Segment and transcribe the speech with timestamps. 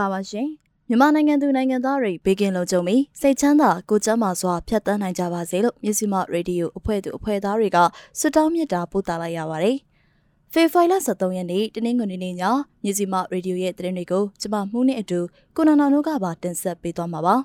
[0.00, 0.48] လာပါရှင်
[0.88, 7.78] မြန်မာနိုင်ငံသူနိုင်ငံသားတွေဘေးကင်းလုံခြုံပြီးစိတ်ချမ်းသာကိုကျန်းမာစွာဖြတ်သန်းနိုင်ကြပါစေလို့မြစီမရေဒီယိုအဖွဲ့သူအဖွဲ့သားတွေက
[8.18, 9.76] ဆုတောင်းမေတ္တာပို့သလိုက်ရပါတယ်။
[10.52, 12.42] ဖေဖိုင်လ23ရက်နေ့တနင်္ဂနွေနေ့ည
[12.84, 15.20] မြစီမရေဒီယိုရဲ့သတင်းတွေကိုကျမမှုနဲ့အတူ
[15.56, 17.36] ကိုနာနာတို့ကပါတင်ဆက်ပေးသွားမှာပါ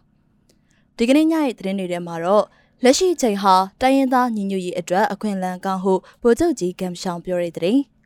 [0.97, 2.45] ။ဒီကနေ့ညရဲ့သတင်းတွေထဲမှာတော့
[2.83, 7.79] လက်ရှိချိန်ဟာတိုင်းရင်းသားညီညွတ်ရေးအတွက်အခွင့်အလမ်းကောင်းဟုဗိုလ်ချုပ်ကြီးကမ်ရှောင်ပြောတဲ့သတင်း။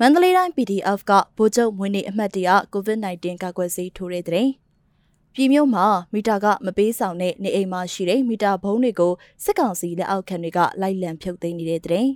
[0.00, 4.48] မန္တလေးတိုင်း PDF ကဗိုလ်ချုပ်မွေးနေ့အမှတ်တရ COVID-19 ကာကွယ်ဆေးထိုးတဲ့တဲ့
[5.34, 9.12] ပြည်မြို့မှာမီတာကမပေးဆောင်တဲ့နေအိမ်မှာရှိတဲ့မီတာဘုံတွေကို
[9.44, 12.06] စစ်ကောင်စီလက်အောက်ခံတွေကလိုက်လံဖြုတ်သိမ်းနေတဲ့တဲ့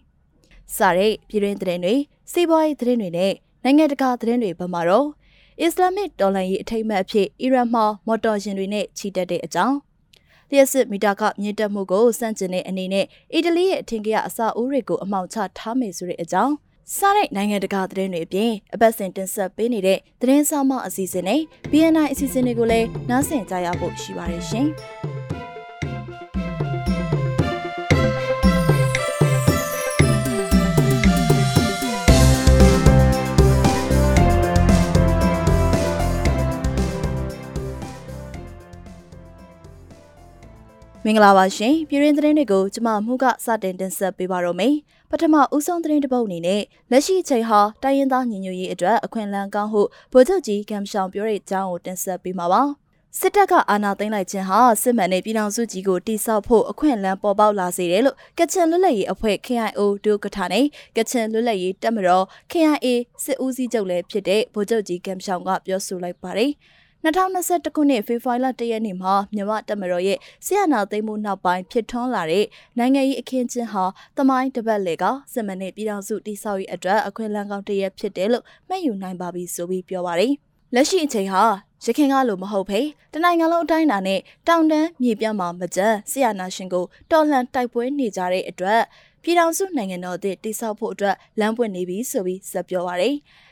[0.77, 1.95] စားတဲ့ပြည်တွင်းသတင်းတွေ
[2.33, 3.33] စီးပွားရေးသတင်းတွေနဲ့
[3.65, 5.09] နိုင်ငံတကာသတင်းတွေဘက်မှာတော့
[5.61, 9.77] အစ္စလာမစ်တော်လှန်ရေးအထိမ်းအမှတ်အဖြစ်အီရန်မှာမော်တော်ယာဉ်တွေနဲ့ချီတက်တဲ့အကြောင်း
[10.51, 16.55] လျှက်စစ်မီတာကမြင့်တက်မှုကိုစန့်ကျင်တဲ့အနေနဲ့အီတလီရဲ့အထင်ကြီးအစာအုပ်တွေကိုအမောင်ချထားမယ်ဆိုတဲ့အကြောင်း
[16.97, 24.69] စားတဲ့နိုင်ငံတကာသတင်းတွေအပြင်အပတ်စဉ်တင်ဆက်ပေးနေတဲ့သတင်းဆောင်မအစီအစဉ်နဲ့ BNI အစီအစဉ်တွေကိုလည်းနားဆင်ကြရဖို့ရှိပါတယ်ရှင်။
[41.09, 44.75] မင်္ဂလာပါရှင်ပြည်ရင်းသတင်းတွေကိုကျမမှုကစတင်တင်ဆက်ပေးပါတော့မယ်
[45.11, 49.83] ပထမဦးဆုံးသတင်းတစ်ပုဒ်အနေနဲ့လက်ရှိချိန်ဟာတိုင်းရင်းသားညီညွတ်ရေးအတွက်အခွင့်အလမ်းကောင်းဟု
[50.13, 52.63] ဗိုလ်ချုပ်ကြီးကမ်ရှောင်ပြောတဲ့အကြောင်းကိုတင်ဆက်ပေးမှာပါ
[53.19, 60.65] စစ်တပ်ကအာဏာသိမ်းလိုက်ခြင်းဟာစစ်မှန်တဲ့ပြည်ထောင်စုကြီးကိုတိစောက်ဖို့အခွင့်အလမ်းပေါ်ပေါက်လာစေတယ်လို့ကချင်လွတ်လပ်ရေးအဖွဲ့ KIO ဒုကထာနဲ့
[60.97, 62.87] ကချင်လွတ်လပ်ရေးတပ်မတော် KIA
[63.25, 66.53] စစ်ဦးစီးချုပ်လည်းဖြစ်တဲ့ဗိုလ်ချုပ်ကြီးကမ်ရှောင်ကပြောဆိုလိုက်ပါတယ်။
[67.05, 72.47] 2021ခုနှစ်ဖေဖော်ဝါရီလ1ရက်နေ့မှာမြန်မာတပ်မတော်ရဲ့ဆီယနာသိမ်းမှုနောက်ပိုင်းဖြစ်ထွန်းလာတဲ့
[72.79, 73.85] နိုင်ငံရေးအခင်းကျင်းဟာ
[74.17, 80.33] တမိုင်းတပတ်လေကစစ်မှန်တဲ့ပြည်ထောင်စုတိဆောက်ရေးအတွက်အခွင့်အလမ်းကောင်းတစ်ရပ်ဖြစ်တယ်လို့မှတ်ယူနိုင်ပါပြီဆိုပြီးပြောပါတယ်။
[80.75, 81.43] လက်ရှိအချိန်ဟာ
[81.85, 82.81] ရခင်ကလိုမဟုတ်ဖေ
[83.13, 88.83] တနိုင်ငံလုံးအတိုင်းအတာနဲ့တောင်တန်းမြေပြန့်မှာမကြမ်းဆီယနာရှင်ကိုတော်လှန်တိုက်ပွဲနေကြတဲ့အတွက်
[89.23, 93.17] ပြည်ထောင်စုနိုင်ငံတော်အသစ်တိဆောက်ဖို့အတွက်လမ်းပွင့်နေပြီဆိုပြီးဆက်ပြောပါရယ်။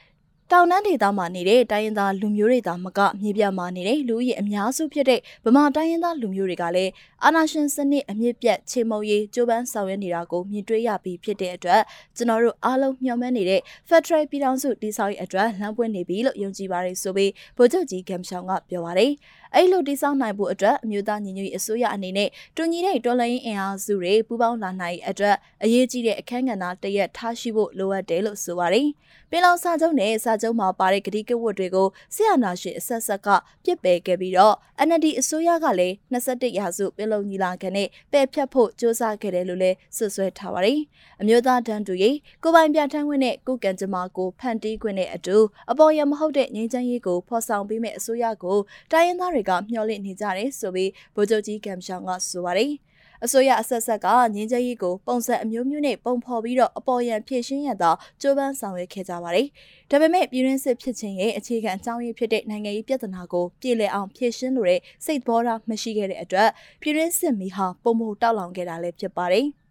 [0.53, 6.91] တောင်တန်းဒေသမှာနေတဲ့တိုင်းရင်းသားလူမျိုးတွေသာမကမြေပြမှာနေတဲ့လူကြီးအများစုဖြစ်တဲ့ဗမာတိုင်းရင်းသားလူမျိုးတွေကလည်း
[7.25, 11.83] အာနာရှင်စနစ်အမြင့်ပြတ်ချေမှုန်ရေးကြိုးပမ်းဆောင်ရွက်နေတာကိုမြင်တွေ့ရပြီးဖြစ်တဲ့အတွက်
[12.17, 19.13] ကျွန်တော်တို့အားလုံးမျှော်မှန်းနေတဲ့ Federal ပြည်ထောင်စုတည်ဆောက်ရေးအတွက်လမ်းပွင့်နေပြီလို့ယုံကြည်ပါတယ်ဆိုပြီးဗိုလ်ချုပ်ကြီးဂမ်ရှောင်ကပြောပါတယ်။
[19.59, 28.89] အဲ့လိုတည်ဆောက်နိုင်ဖို့အတွက်အမျိုးသားညီညွတ်ရေးအစိုးရအနေနဲ့တူညီတဲ့တော်လှန်ရေးအင်အားစုတွေပူးပေါင်းလာနိုင်အတွက်အရေးကြီးတဲ့အခမ်းကဏ္ဍတရက်ထားရှိဖို့လိုအပ်တယ်လို့ဆိုပါတယ်။
[29.31, 33.29] ပင်လောင်စာချုပ်နဲ့စာချုပ်မှာပါတဲ့ကတိကဝတ်တွေကိုဆရာနာရှင်အဆက်ဆက်က
[33.65, 34.55] ပြစ်ပယ်ခဲ့ပြီးတော့
[34.87, 40.79] NLD အစိုးရကလည်း21ရာစုပင်လုံညီလာခံနဲ့ပယ်ဖြတ်ဖို့ကြိုးစားခဲ့တယ်လို့လည်းဆွဆွဲထားပါတယ်။
[41.21, 45.37] အမျိုးသားတန်းတူရေးကိုပိုင်ပြဋ္ဌာန်းခွင့်နဲ့ကိုကံကြမ္မာကိုဖန်တီးခွင့်နဲ့အတူ
[45.71, 48.59] အပေါ်ရမဟုတ်တဲ့ငြိမ်းချမ်းရေးကိုဖော်ဆောင်ပေးမဲ့အစိုးရကို
[48.93, 52.73] တိုင်းရင်းသားတွေကမျှော်လင့်နေကြတယ်ဆိုပြီးဗိုလ်ချုပ်ကြီးကမ်ရှောင်ကဆိုပါတယ်။
[53.25, 57.91] အစိုးရအဆက်ဆက်ကငင်းချရေးကိုပုံစံအမျိုးမျိုးနဲ့ပုံဖော်ပြီးတော့အပေါ်ယံဖြည့်ရှင်းရတာ
[58.21, 59.47] ကြိုးပမ်းဆောင်ရွက်ခဲ့ကြပါတယ်။
[59.91, 69.47] ဒါပေမဲ့ပြည်တွင်းစစ်ဖြစ်ခြင်းရဲ့အခြေခံအကြောင်းရင်းဖြစ်တဲ့နိုင်ငံရေးပြဿနာကိုပြည်လည်အောင်ဖြည့်ရှင်းလိုတဲ့စိတ်ဘောထားမရှိခဲ့တဲ့အတွက်ပြည်တွင်းစစ်မီဟာပုံမတောက်လောင်ခဲ့တာလည်းဖြစ်ပါတယ်။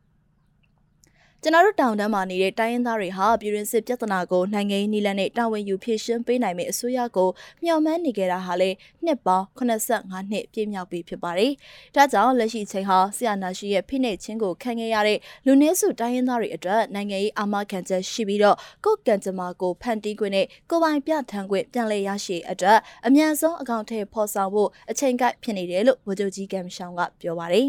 [1.45, 7.29] ကျွန်တော်တို့တောင်တန်းမှာနေတဲ့တိုင်းရင်းသားတွေဟာပြည်တွင်းစစ်ပြဿနာကိုနိုင်ငံရေးနည်းလမ်းနဲ့တာဝန်ယူဖြေရှင်းပေးနိုင်မယ့်အစိုးရကို
[7.63, 8.69] မျှော်မှန်းနေကြတာဟာလေ
[9.05, 11.51] နှစ်ပေါင်း85နှစ်ပြည့်မြောက်ပြီဖြစ်ပါတယ်။
[11.95, 27.67] ဒါကြောင့်လက်ရှိချိန်ဟာဆီယနာရှိရဲ့ဖိနှိပ်ခြင်းကိုခံခဲ့ရတဲ့လူနည်းစုတိုင်းရင်းသားတွေအတွက်နိုင်ငံရေးအာမခံချက်ရှိပြီးတော့ကိုယ်ကံကြမ္မာကိုဖန်တီးခွင့်နဲ့ကိုယ်ပိုင်ပြဋ္ဌာန်းခွင့်ပြန်လည်ရရှိအတွက်အမြန်ဆုံးအကောင့်ထဲပေါ်ဆောင်ဖို့အချိန်ကိုက်ဖြစ်နေတယ်လို့ဗိုလ်ချုပ်ကြီးကမ်ရှောင်းကပြောပါတယ်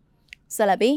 [0.56, 0.96] ။ဆက်လက်ပြီး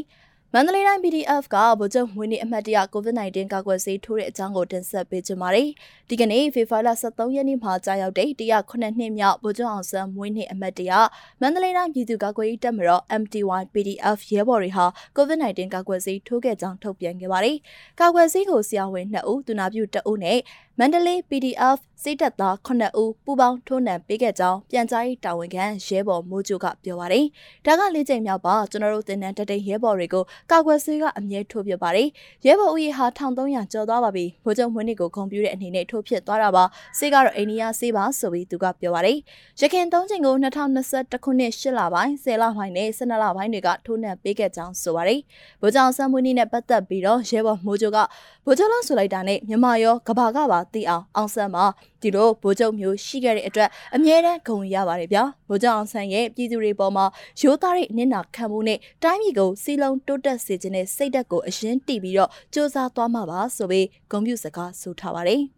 [0.58, 5.68] မန္တလေးတိုင်း PDF ကဗိုလ်ချုပ်မွေးနေ့အမှတ်တရ COVID-19 ကာကွယ်ဆေးထိုးတဲ့အကြောင်းကိုတင်ဆက်ပေးကြပါမယ်။
[6.10, 10.92] ဒီကနေ့ဖေဖော်ဝါရီ23ရက်နေ့မှာကြာရောက်တဲ့109နှစ်မြောက်ဗိုလ်ချုပ်အောင်ဆန်းမွေးနေ့အမှတ်တရ
[11.40, 14.86] မန္တလေးတိုင်းပြည်သူ့ကာကွယ်ရေးတပ်မတော် MTY PDF ရဲဘော်တွေဟာ
[15.16, 17.56] COVID-19 ကာကွယ်ဆေးထိုးခဲ့ကြောင်းထုတ်ပြန်ခဲ့ပါတယ်။
[18.00, 20.38] ကာကွယ်ဆေးကိုဆရာဝန်2ဦး၊သူနာပြု2ဦးနဲ့
[20.78, 27.24] မန္တလေး PDF စိတ်သက်သား9ဦးပူးပေါင်းထိုးနှံပေးခဲ့ကြောင်းပြန်ကြားရေးတာဝန်ခံရဲဘော်မိုးကျိုကပြောပါတယ်။
[27.66, 32.08] ဒါကလေးချိန်မြောက်ပါကျွန်တော်တို့တင်နန်းတတိရဲဘော်တွေကိုကာကွယ်ဆေးကအမြဲထိုးပြပါတယ်။
[32.46, 36.64] ရဲဘော်ဦးရေဟာ1300ကျော်သွားပါပြီ။မိုးကျုံမွေးနေ့ကိုဂုဏ်ပြုတဲ့အနေနဲ့ထိုးဖြစ်သွားတာပါ။
[36.98, 39.18] ဆေးကတော့အိန္ဒိယဆေးပါဆိုပြီးသူကပြောပါတယ်။
[39.60, 45.20] ရခင်3ချိန်ကို2021ခုနှစ်8လပိုင်း10လပိုင်းနဲ့12လပိုင်းတွေကထိုးနှံပေးခဲ့ကြောင်းဆိုပါတယ်။
[45.60, 47.98] ဗိုလ်ချုပ်ဆမ်းမွေးနေ့နဲ့ပတ်သက်ပြီးတော့ရဲဘော်မိုးကျိုက
[48.46, 51.64] ဗိုလ်ချုပ်လုံးဆိုလိုက်တာနဲ့မြန်မာရောကဘာကပါသိအောင်အောင်ဆန်းမှာ
[52.02, 57.04] ဒီလိုဗိုလ်ချုပ်မျိုးရှိခဲ့တဲ့အတွက်အမြဲတမ်းဂုဏ်ရပါတယ်ဗျာဗိုလ်ချုပ်အောင်ဆန်းရဲ့ပြည်သူတွေပေါ်မှာ
[57.40, 65.55] ရိုးသားတဲ့နင့်နာခံမှုနဲ့တိုင်းပြည်ကိုစီလုံးတိုးတက်စေခြင်းနဲ့စိတ်ဓာတ်ကိုအရင်တည်ပြီးတော့စ조사သွားမှာပါဆိုပြီးဂုဏ်ပြုစကားဆိုထားပါတယ်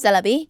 [0.00, 0.40] ဆက်လက်ပြီး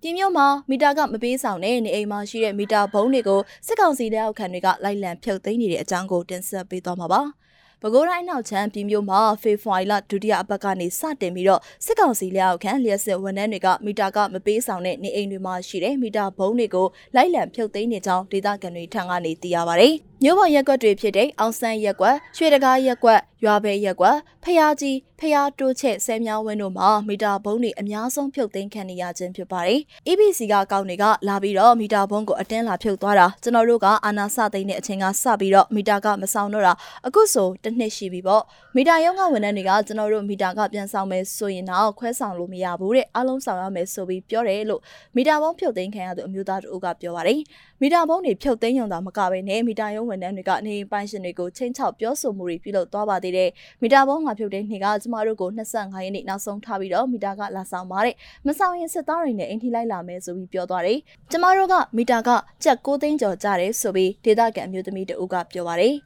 [0.00, 7.22] ပြည်မြို့မှာမီတာကမပေးဆောင်တဲ့နေအိမ်မှာရှိတဲ့မီတာဘုံတွေကိုစစ်ကောင်စီလက်အောက်ခံတွေကလိုက်လံဖြုတ်သိမ်းနေတဲ့အကြောင်းကိုတင်ဆက်ပေးသွားမှာပါ။
[7.82, 16.86] ပဲခူးတိုင်းနောက်ချမ်းပြည်မြို့မှာဖေဖော်ဝါရီလဒုတိယအပတ်ကနေစတင်ပြီးတော့စစ်ကောင်စီလက်အောက်ခံလျှက်စစ်ဝန်ထမ်းတွေကမီတာကမပေးဆောင်တဲ့နေအိမ်တွေမှာရှိတဲ့မီတာဘုံတွေကို
[17.16, 19.88] လိုက်လံဖြုတ်သိမ်းနေကြောင်းဒေသခံတွေထံကနေသိရပါဗျ။
[20.22, 36.72] မြို့ပေါ်ရက်ကွက်တွေဖြစ်တဲ့အောင်ဆန်းရက်ကွက်၊ရွှေတကားရက်ကွက်၊ ရွာဘဲရက်ကွက်၊ဖျားကြီးဖျားတိုးချက်ဆဲမြောင်းဝင်းတို့မှာမီတာဘုံတွေအများဆုံးဖြုတ်သိမ်းခံနေရခြင်းဖြစ်ပါတယ်။ EBC ကကောင်းတွေကလာပြီးတော့မီတာဘုံကိုအတင်းလာဖြုတ်သွားတာကျွန်တော်တို့ကအာနာစသိမ်းတဲ့အချိန်ကစပြီးတော့မီတာကမဆောင်တော့တာ
[37.06, 38.42] အခုဆိုတစ်နှစ်ရှိပြီပေါ့
[38.76, 44.80] မီတာရုံးကဝန်ထမ်းတွေကကျွန်တော်တို့မီတာကပြန်ဆောင်မယ်ဆိုရင်တော့ခွဲဆောင်လို့မရဘူးတဲ့အလုံးဆောင်ရမယ်ဆိုပြီးပြောတယ်လို့
[45.16, 47.40] မီတာဘုံဖြုတ်သိမ်းခံရသူအမျိုးသားတို့ကပြောပါတယ်
[47.82, 53.50] မီတာဘုံတွေဖြုတ်သိမ်းရုံသာမကဘဲနဲ့မီတာရုံးဝန်ထမ်းတွေကနေပိုင်ရှင်တွေကိုချင်းချောက်ပြောဆိုမှုတွေပြုလုပ်သွားပါသေးတယ်
[53.82, 58.14] မီတာဘုံမှာဖြုတ်တဲ့နေ့ကကျမတို့ကို25ရက်နေ့နောက်ဆုံးထားပြီးတော့မီတာကလာဆောင်ပါတယ်
[58.46, 60.98] မဆောင်ရင်စစ်သားတွေနဲ့အင်ထိလိုက်လာမယ်ဆိုပြီးပြောသွားတယ်
[61.30, 62.30] ကျမတို့ကမီတာက
[62.64, 65.96] ကြက်6သိန်းကျော်ကြတယ်ဆိုပြီးဒေသခံအမျိုးသမီးတအုပ်ကပြောပါတယ်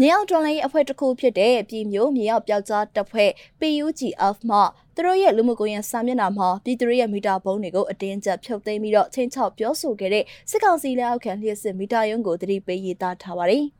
[0.00, 3.30] မြေအောင်တော်လိုင်းအဖွဲ့တစ်ခုဖြစ်တဲ့ပြည်မျိုးမြေအောင်ပျောက်ကြားတပ်ဖွဲ့
[3.60, 4.58] PUGF မှ
[5.00, 13.64] သူတို့ရဲ့လူမှုကွန်ရက်စာမျက်နှာမှာပြည်သူရဲ့မီတာဘုံတွေကိုအတင်းကျပ်ဖြုတ်သိမ်းပြီးတော့ချင်းချောက်ပြောဆိုခဲ့တဲ့စစ်ကောင်စီလက်အောက်ခံလျှက်စစ်မီတာရုံးကိုတတိပေးရေးသားထားပါတယ်။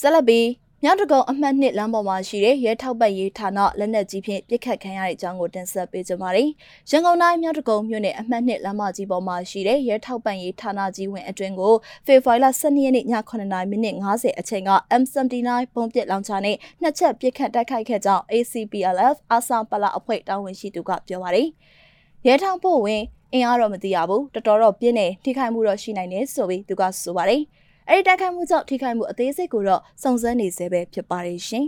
[0.00, 0.46] ဆက်လက်ပြီး
[0.84, 6.48] မြောက်တကုံအမှတ်နှစ်လမ်းပေါ်မှာရှိတဲ့ရဲထောက်ပတ်ရေးဌာနလက်နက်ကြီးဖြင့်ပစ်ခတ်ခံရတဲ့အကြောင်းကိုတင်ဆက်ပေးကြပါမယ်။
[6.90, 11.74] ရန်ကုန်တိုင်းမြောက်တကုံမြို့နယ်အမှတ်နှစ်လမ်းမကြီးပေါ်မှာရှိတဲ့ရဲထောက်ပတ်ရေးဌာနကြီးဝင်အတွင်းကို
[12.06, 14.70] ဖေဖော်ဝါရီလ12ရက်နေ့ည9:00မိနစ်50အချိန်က
[15.00, 21.48] M79 ပုံပစ်လောင်ချာနဲ့နှစ်ချက်ပစ်ခတ်တိုက်ခိုက်ခဲ့ကြောင်း ACPLF အာဆာပလာအဖွဲ့တာဝန်ရှိသူကပြောပါရယ်။
[22.26, 23.02] ရဲထောက်ဖို့ဝင်
[23.32, 27.42] အင်အားတော့မသိရဘူးတော်တော်တော့ပြင်းနေထိခိုက်မှုတော့ရှိနိုင်တယ်ဆိုပြီးသူကဆိုပါတယ်။
[27.90, 31.66] အဲဒီတိုက်ခိုက်မှုကြောင့်ထိခိုက်မှုအသေးစိတ်ကိုတော့စုံစမ်းနေဆဲပဲဖြစ်ပါတယ်ရှင်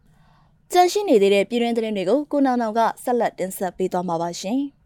[0.72, 4.58] ။ကြန့်ရှိနေသေးတဲ့ပြည်တွင်းသတင်းတွေကိုကိုနောင်နောင်ကဆက်လက်တင်ဆက်ပေးသွားမှာပါရှင်။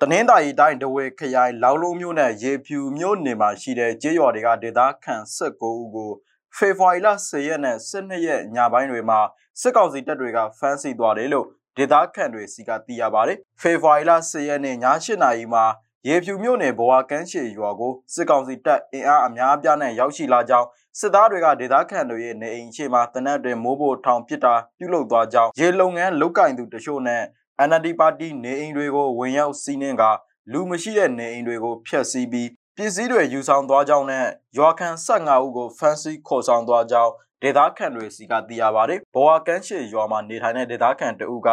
[0.00, 6.10] တနင်္သာရီတိုင်းဒဝေခရိုင်လောင်လုံးမြို့နယ်ရေဖြူမြို့နယ်မှာရှိတဲ့ကျေးရွာတွေကဒေသခံ19ဦးကို
[6.56, 9.20] ဖေဖော်ဝါရီလ10ရက်နဲ့12ရက်ညပိုင်းတွေမှာ
[9.60, 11.46] စစ်ကောင်စီတပ်တွေကဖမ်းဆီးသွားတယ်လို့
[11.76, 15.64] ဒေသခံတွေစီကသိရပါတယ်။ဖေဖော်ဝါရီလ10ရက်နေ့ည8နာရီမှာ
[16.08, 20.68] ရေဖြူမြို့နယ်ဘဝကန်းရှည်ရွာကိုစစ်ကောင်စီတပ်အင်အားအများအပြားနဲ့ရောက်ရှိလာကြောင်း
[20.98, 27.22] စစ်သားတွေကဒေသခံတွေရဲ့နေအိမ်ရှိမှတနက်တွင်မိုးဖို့ထောင်ပစ်တာပြုလုပ်သွားကြောင်းရေလုံငန်းလုတ်ကင်သူတချို့နဲ့
[27.68, 30.04] NLD ပါတီနေအိမ်တွေကိုဝင်ရောက်စီးနင်းက
[30.52, 34.26] လူမရှိတဲ့နေအိမ်တွေကိုဖျက်ဆီးပြီးပစ္စည်းတွေယူဆောင်သွားကြောင်းနဲ့
[34.58, 41.48] ရွာခံ15ဦးကိုဖမ်းဆီးခေါ်ဆောင်သွားကြောင်း ဒေသခံတွေစီကသိရပါတယ်။ဘဝကန်းရှိရွာမှာနေထိုင်တဲ့ဒေသခံတဦးက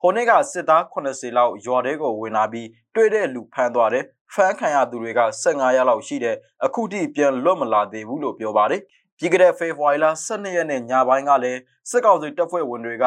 [0.00, 8.82] ဟိုနေ့ကစစ်သား80လောက်ရွာထဲကိုဝင်လာပြီးတွေ့တဲ့လူဖမ်းသွားတယ်။ဖမ်းခံရသူတွေက15ရက်လောက်ရှိတယ်။အခုထိပြန်လွတ်မလာသေးဘူးလို့ပြောပါတယ်။
[9.18, 13.06] ပြီးကြတဲ့ဖေဖော်ဝါရီလ12ရက်နေ့ညပိုင်းကလည်းစစ်ကောင်စီတပ်ဖွဲ့ဝင်တွေက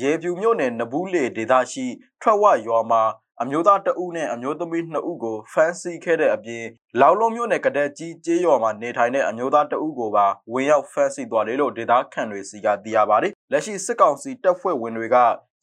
[0.00, 1.86] ရေပြူမြို့နယ်နဘူးလေဒေသရှိ
[2.22, 3.02] ထွက်ဝရွာမှာ
[3.42, 6.64] အမျိုးသားတဦးနဲ့အမျိုးသမီးနှစ်ဦးကိုဖမ်းဆီးခဲ့တဲ့အပြင်
[7.00, 15.16] လောက်လုံးမြို့နယ်ကတဲ့ကြီးကျေးရွာမှာနေထိုင်တဲ့အမျိုးသားတဦးကိုပါဝင်ရောက်ဖမ်းဆီးသွားတယ်လို့ဒေသခံတွေစီကသိရပါတယ်။လက်ရှိစစ်ကောင်စီတပ်ဖွဲ့ဝင်တွေက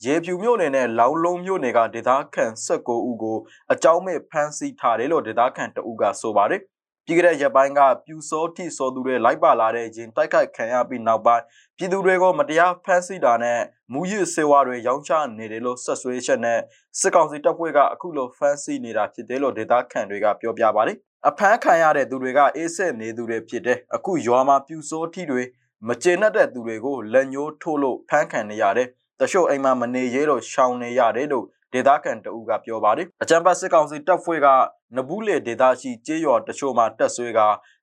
[0.06, 3.38] ရေဖြူမြို့နယ်နဲ့လောင်လုံးမြို့နယ်ကဒေသခံ19ဦးကို
[3.72, 6.62] အကြောင်းမဲ့ဖမ်းဆီးထားတယ်လို့ဒေသခံတဦးကဆိုပါတယ်။
[7.06, 11.44] ပြည်ကတဲ့ရက်ပိုင်းကပြူစောတိစောသူတွေလိုက်ပါလာတဲ့ရင်တိုက်ခိုက်ခံရပြီးနောက်ပိုင်း
[11.78, 13.60] ပြည်သူတွေကိုမတရားဖမ်းဆီးတာနဲ့
[13.94, 16.60] မူရစ်စေဝါတွေရောင်းချနေတယ်လို့ဆက်ဆွေးချက်နဲ့
[17.00, 20.98] စစ်ကောင်စီတပ်ဖွဲ့ကအခုလိုဖမ်းဆီးနေတာဖြစ်တယ်လို့ဒေသခံတွေကပြောပြပါတယ်။
[21.30, 25.44] အဖမ်းခံရတဲ့သူတွေကအေးဆက်နေသူတွေဖြစ်တယ်။အခုရွာမှာပြူစောတိတွေ
[25.88, 28.88] မကျေနပ်တဲ့သူတွေကိုလက်ညှိုးထိုးလို့ဖမ်းခံနေရတယ်။
[29.20, 34.48] တချို့အိမ်မှာမနေရဲတော့ရှောင်နေရတယ်လို့ဒေသခံတဦးကပြောပါတယ်အကြံပတ်စစ်ကောင်စီတပ်ဖွဲ့က
[34.96, 37.40] နဘူးလေဒေသရှိကျေးရွာတချို့မှာတက်ဆွဲက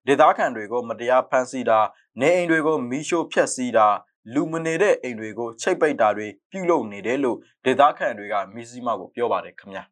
[0.07, 1.79] ဒေသခံတွေကိုမတရားဖမ်းဆီးတာ
[2.21, 3.89] နေအိမ်တွေကိုမီးရှို့ဖျက်ဆီးတာ
[4.35, 9.85] လူမနေတဲ့အိမ်တွေကိုချိတ်ပိတ်တာတွေပြုလုပ်နေတယ်လို့ဒေသခံတွေကမီစီမကိုပြောပါတယ်ခင်ဗျာ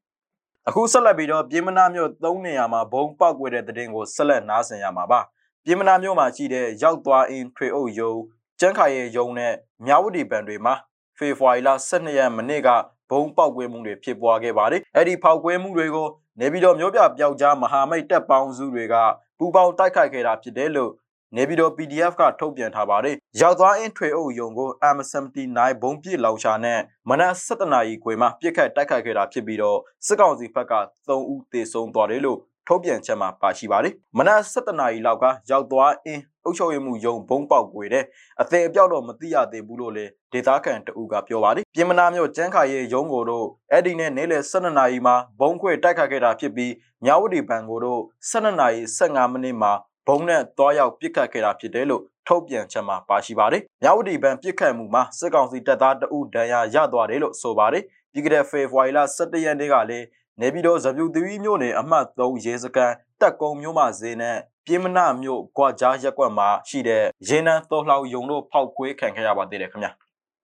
[0.69, 5.21] အခုဆက်လက်ပြီးတော့ပြည်မနာမြို့၃နေရာမှာဘုံပောက်ကွယ်တဲ့တဲ့တင်ကိုဆက်လက်နားဆင်ရမှာပါ
[5.65, 8.13] ပြည်မနာမြို့မှာရှိတဲ့ရောက်သွားအင်းထွေအုပ်ယုံ
[8.61, 9.53] ကျန်းခါရဲယုံနဲ့
[9.87, 10.75] မြဝတီဘဏ်တွေမှာ
[11.19, 12.69] ဖေဖော်ဝါရီလ12ရက်မနေ့က
[13.11, 16.09] ဘုံပေါက်ကွဲမှုတွေဖြစ်ပွားခဲ့ပါတယ်။အဲ့ဒီဖောက်ကွဲမှုတွေကို
[16.41, 18.95] နေပြည်တော်မြို့ပြပျောက်ကြားမဟာမိတ်တပ်ပေါင်းစုတွေက
[19.39, 20.93] ပူပေါင်းတိုက်ခိုက်ခဲ့တာဖြစ်တယ်လို့
[21.37, 30.75] နေပြည်တော် PDF ကထုတ်ပြန်ထားပါတယ်။ရောက်သွားအင်းထွေအုပ်ယုံကို M79 ဘုံပြစ်လောင်ချာနဲ့မနက်7:00နာရီခွေမှာပြစ်ခတ်တိုက်ခိုက်ခဲ့တာဖြစ်ပြီးတော့စစ်ကောင်စီဘက်က
[31.07, 38.05] 3ဦးသေဆုံးသွားတယ်လို့ထုတ်ပြန်ချက်မှာပါရှိပါတယ်။မနက်7:00နာရီလောက်ကရောက်သွားအင်းအုပ်ချုပ်ရေးမှုယုံဘုံပေါက်ကွေတဲ့
[38.41, 46.73] အသေးအပြောက်တော့မသိရသေးဘူးလို့လည်းဒေသခံတအူးကပြောပါတယ်။ပြင်မနာမြို့ကျန်းခါရဲရုံးကိုတို့အဲ့ဒီနဲ့နေ့လယ်12နာရီမှာဘုံခွေတိုက်ခတ်ခဲ့တာဖြစ်ပြီး
[47.05, 49.73] မြဝတီဘဏ်ကိုတို့12နာရီ15မိနစ်မှာ
[50.09, 60.07] ဘုံနဲ့တွားရောက်ပစ်ခတ်ခဲ့တာဖြစ်တယ်လို့ထုတ်ပြန်ချက်မှာပါရှိပါတယ်။မြဝတီဘဏ်ပစ်ခတ်မှုမှာစစ်ကောင်စီတပ်သားတအုပ်ဒဏ်ရာရသွားတယ်လို့ဆိုပါတယ်။ပြီးကြတဲ့ဖေဖော်ဝါရီလ17ရက်နေ့ကလည်း
[60.41, 64.37] နေပြည်တော်ဇပြူသီးမြို့နယ်အမှတ်3ရဲစခန်းတက်ကုံမြို့မှာဈေးနဲ့
[64.67, 69.93] ပြင်းမနာမြို့ကွာကြားရက်ကွက်မှာရှိတဲ့ရေနံတော်လှောက်ယုံတို့ဖောက်ခွဲခံခဲ့ရပါသေးတယ်ခင်ဗျာ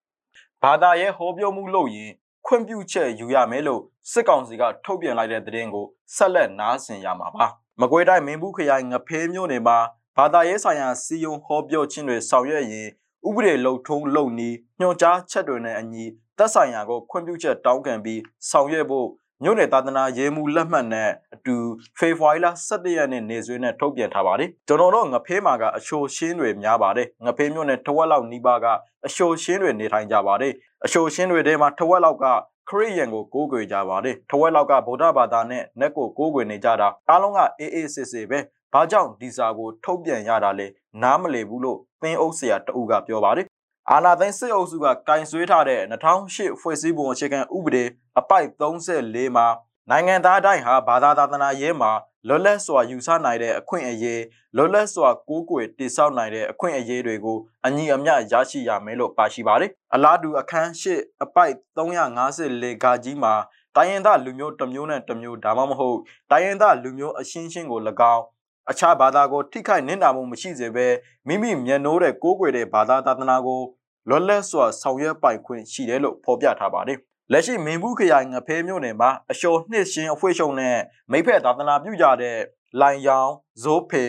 [0.63, 2.11] ။ဘာသာရဲ့ဟောပြောမှုလို့ရင်
[2.47, 7.47] ခွင့်ပြုချက်ယူရမယ်လို့စစ်ကောင်စီကထုတ်ပြန်လိုက်တဲ့သတင်းကိုဆက်လက်နားဆင်ရမှာပါ။
[7.81, 9.79] မကွေးတိုင်းမင်းဘူးခရိုင်ငဖဲမြို့နယ်မှာ
[10.17, 12.89] ဘာသာရေးဆိုင်ရာစီယုံဟောပြောခြင်းတွေဆောင်ရွက်ရင်
[13.29, 16.05] ဥပဒေလုံထုံးလုံနည်းညွှန်ကြားချက်တွေနဲ့အညီ
[16.39, 19.09] သက်ဆိုင်ရာကိုခွင့်ပြုချက်တောင်းခံပြီးဆောင်ရွက်ဖို့
[19.43, 21.57] မြို့နယ်သာသနာရေးမှုလက်မှတ်နဲ့အတူ
[21.99, 28.67] ဖေဖော်ဝါရီလ17ရက်နေ့နေဆွေးနဲ့ထုတ်ပြန်ထားပါတယ်ကျွန်တော်တို့ငဖေးမှာကအရှိုရှင်းတွေများပါတယ်ငဖေးမြို့နယ်ထဝက်လောက်နီးပါးက
[29.07, 30.53] အရှိုရှင်းတွေနေထိုင်ကြပါတယ်
[30.85, 32.27] အရှိုရှင်းတွေထဲမှာထဝက်လောက်က
[32.69, 38.39] ခရစ်ယာန်ကိုကိုးကွယ်ကြပါတယ်ထဝက်လောက်ကဗုဒ္ဓဘာသာနဲ့နက်ကိုကိုးကွယ်နေကြတာအားလုံးကအေးအေးဆေးဆေးပဲ
[38.73, 40.67] ဘာကြောင့်ဒီစာကိုထုတ်ပြန်ရတာလဲ
[41.03, 43.47] နားမလည်ဘူးလို့သင်းအုပ်ဆရာတအူးကပြောပါတယ်
[43.91, 47.85] အာနာသိန်းစစ်အုပ်စုကကင်ဆွေးထားတဲ့2008ဖွဲ့စည်းပုံအခြေခံဥပဒေ
[48.19, 49.47] အပိုက်34မှာ
[49.91, 51.93] နိုင်ငံသားတိုင်းဟာဘာသာသာသနာရေးမှာ
[52.29, 54.23] လွတ်လပ်စွာယူဆနိုင်တဲ့အခွင့်အရေး
[54.57, 60.85] လွတ်လပ်စွာကိုးကွယ်တည်ဆောက်နိုင်တဲ့အခွင့်အရေးတွေကိုအညီအမျှရရှိရမယ်လို့ပါရှိပါတယ်။အလားတူအခန်း၈
[61.25, 63.35] အပိုက်354ဂါကြီးမှာ
[63.77, 65.99] တိုင်းရင်သားလူမျိုးတစ်မျိုးနဲ့တစ်မျိုးဒါမှမဟုတ်
[66.31, 67.81] တိုင်းရင်သားလူမျိုးအရှင်းရှင်းကို၎
[68.15, 68.25] င်း
[68.71, 70.87] အခြားဘာသာကိုထိခိုက်နစ်နာမှုမရှိစေဘဲ
[71.29, 73.61] မိမိမျက်နှိုးတဲ့ကိုးကွယ်တဲ့ဘာသာသာသနာကို
[74.09, 77.01] လွတ်လပ်စွာဆောင်ရွက်ပိုင်ခွင့်ရှိတယ်လို့ဖော်ပြထားပါတယ်။
[77.33, 80.77] လက်ရှိမင်းဘူးခရိုင်ငဖဲမြို့နယ်မှာအလျှော်နှစ်ရှင်အဖွဲ့ချုပ်နဲ့
[81.13, 82.39] မိဖက်သာသနာပြုကြတဲ့
[82.81, 83.31] လိုင်ယောင်
[83.63, 84.05] ဇိုးဖေ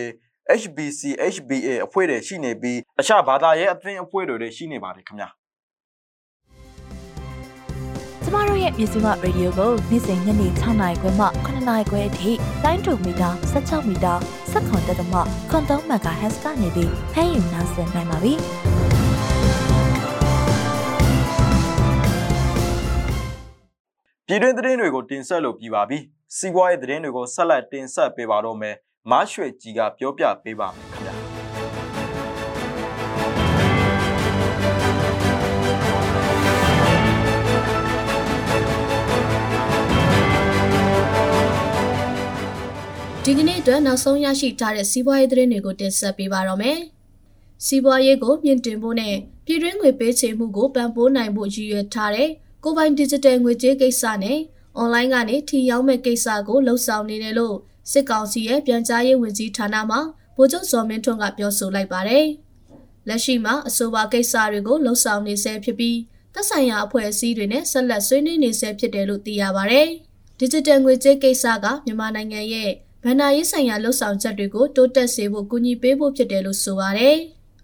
[0.60, 1.00] HBC
[1.34, 5.28] HBA အဖွဲ့တွေရှိနေပြီးအခြားဘာသာရေးအသင်းအဖွဲ့တွေလည်းရှိနေပါတယ်ခင်ဗျာ။
[8.22, 12.30] ကျမတို့ရဲ့မြစီမရေဒီယိုကိုနေ့စဉ်ညနေ6နာရီခွဲမှ9နာရီခွဲအထိ
[12.64, 14.14] 92မီတာ16မီတာ
[14.52, 15.14] 17တက်တမ
[15.50, 18.34] ခွန်3 MHz ကနေပြီးဖမ်းယူနိုင်စင်နိုင်ပါပြီ။
[24.28, 25.98] ပြည်တွင်းသတင်းတွေကိုတင်ဆက်လို့ပြီးပါပြီ။
[26.36, 28.74] စီးပွားရေးသတင်းတွေကိုဆက်လက်တင်ဆက်ပေးပါတော့မယ်။
[29.10, 31.14] မရွှေကြီးကပြောပြပေးပါမယ်ခင်ဗျာ။
[43.24, 46.78] ဒီကနေ့အတွက်နောက်ဆုံးရရှိထားတဲ့စီးပွားရေးသတင်းတွေကိုတင်ဆက်ပေးပါတော့မယ်။
[47.66, 49.14] စီးပွားရေးကိုမြင့်တင်ဖို့နဲ့
[49.46, 52.30] ပြည်တွင်းငွေပေးချေမှုကိုပံ့ပိုးနိုင်ဖို့ရည်ရွယ်ထားတဲ့
[52.68, 54.38] ကိုပိုင် digital ငွေကြေးကိစ္စနဲ့
[54.76, 57.56] အွန်လိုင်းကနေထီရောက်မဲ့ကိစ္စကိုလှုပ်ဆောင်နေတယ်လို့
[57.90, 59.98] စစ်ကောင်စီရဲ့ပြန်ကြားရေးဝန်ကြီးဌာနမှ
[60.36, 62.26] ဗိုလ်ချုပ်ဇော်မင်းထွန်းကပြောဆိုလိုက်ပါတယ်။
[63.08, 65.98] လက်ရှိမှာအဆိုပါကိစ္စတွေကိုလှုပ်ဆောင်နေဆဲဖြစ်ပြီး
[66.34, 69.88] သက်ဆိုင်ရာအဖွဲ့အစည်းတွေနဲ့ဆက်လက်ဆွေးနွေးနေဆဲဖြစ်တယ်လို့သိရပါတယ်။
[70.40, 72.70] digital ငွေကြေးကိစ္စကမြန်မာနိုင်ငံရဲ့
[73.04, 77.16] ဗန္နာရေးဆိုင်ရာလှုပ်ဆောင်ချက်တွေကိုတိုးတက်စေဖို့ကူညီပေးဖို့ဖြစ်တယ်လို့ဆိုပါတယ်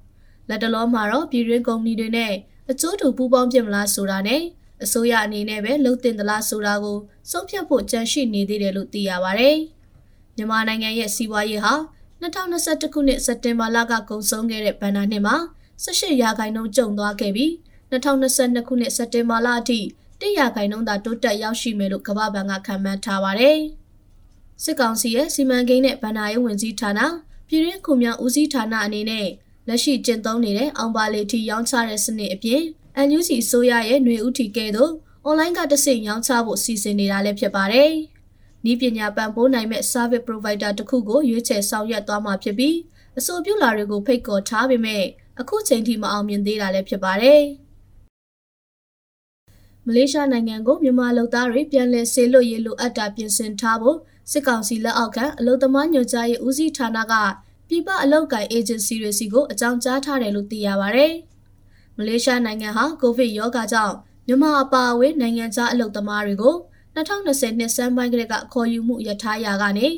[0.49, 2.35] ။လက်တလုံးမှာတော့ပြည်တွင်းကုမ္ပဏီတွေနဲ့
[2.71, 4.43] အကျိုးတူပူးပေါင်းဖြစ်မလားဆိုတာနဲ့
[4.85, 6.99] အစိုးရအနေနဲ့ပဲလှုပ်တင်သလားဆိုတာကို
[7.31, 9.57] ဆုံးဖြတ်ဖို့ကြံရှိနေသေးတယ်လို့သိရပါတယ်။
[10.37, 11.75] မြန်မာနိုင်ငံရဲ့စီးပွားရေးဟာ
[12.23, 15.37] 2021ခုနှစ်စက်တင်ဘာလကကုန်ဆုံးခဲ့တဲ့ဘဏ္ဍာနှစ်မှာ
[15.85, 17.51] 18ရာခိုင်နှုန်းကျုံသွားခဲ့ပြီး
[17.93, 19.79] 2022ခုနှစ်စက်တင်ဘာလအထိ
[20.21, 23.59] 1ရာခိုင်နှုန်းသာတိုးတက်ရောက်ရှိမယ်လို့ကမ္ဘာ့ဘဏ်ကခန့်မှန်းထားပါတယ်။
[24.63, 27.01] စစ်ကောင်စီရဲ့စီမံကိန်းနဲ့ဗဏ္ဍာရေးဝန်ကြီးဌာန
[27.49, 29.29] ပြည်တွင်းခုမြောင်ဦးစီးဌာနအနေနဲ့
[29.69, 32.63] လက်ရှိကျင့်သုံးနေတဲ့အောင်ပါလီထီရောင်းချတဲ့စနစ်အပြင်
[33.07, 34.93] NUC ဆိုရရဲ့ຫນွေဥတီကဲသို့
[35.25, 37.91] အွန်လိုင်းကတဆင့်ရောင်းချဖို့စီစဉ်နေတာလည်းဖြစ်ပါတယ်။
[38.71, 42.77] ဤပညာပံ့ပိုးနိုင်မဲ့ service provider တစ်ခုကိုရွေးချယ်ဆောင်ရွက်သွားမှာဖြစ်ပြီး
[43.19, 45.05] အဆိုပြုလာတွေကိုဖိတ်ခေါ်ထားပေမဲ့
[45.41, 47.43] အခုချိန်ထိမအောင်မြင်သေးတာလည်းဖြစ်ပါတယ်။
[49.87, 53.99] မလေးရှားနိုင်ငံကိုမြန်မာလူသားတွေပြန်လည်ဆေလွတ်ရေးလိုအပ်တာပြင်ဆင်ထားဖို့
[54.31, 57.15] စစ်ကောင်စီလက်အောက်ခံအလုံသမားညွှန်ကြားရေးဦးစီးဌာနက
[57.69, 61.09] ပြည်ပအလုပ်ကိုင်အေဂျင်စီတွေစီကိုအကြောင်းကြားထားတယ်လို့သိရပါဗျ။
[61.99, 63.95] မလေးရှားနိုင်ငံဟာကိုဗစ်ရောဂါကြောင့်
[64.27, 66.55] မြန်မာအပါအဝင်နိုင်ငံခြားအလုပ်သမားတွေကို
[66.95, 69.89] 2020နှစ်စန်းပိုင်းကလေးကခေါ်ယူမှုရထားရာကနေ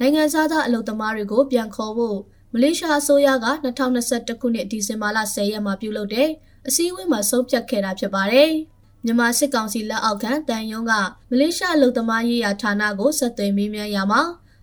[0.00, 2.18] နိုင်ငံခြားသားအလုပ်သမားတွေကိုပြန်ခေါ်ဖို့
[2.52, 6.28] မလေးရှားအစိုးရက2021ခုနှစ်ဒီဇင်ဘာလ10ရက်မှာပြုလုပ်တဲ့
[6.68, 8.50] အစည်းအဝေးမှာဆုံးဖြတ်ခဲ့တာဖြစ်ပါတယ်။
[9.04, 10.92] မြန်မာစစ်ကောင်စီလက်အောက်ခံတန်ယုံက
[11.30, 14.22] မလေးရှားအလုံသမားရေးရာဌာနကိုဆက်သွယ်မေးမြန်းရမှာ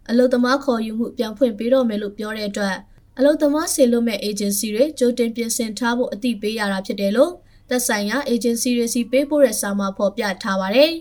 [0.09, 2.75] အလုံသမားခေါ်ယူမှုပြန်ဖွင့်ပေးတော့မယ်လို့ပြောတဲ့အတွက်
[3.17, 7.33] အလုံသမားဆေလွတ်မဲ့ agency တွေကြိုတင်ပြင်ဆင်ထားဖို့အသိပေးရတာဖြစ်တယ်လို့
[7.69, 10.91] သက်ဆိုင်ရာ agency တွေစီပေးပို့တဲ့စာမှာဖော်ပြထားပါတယ်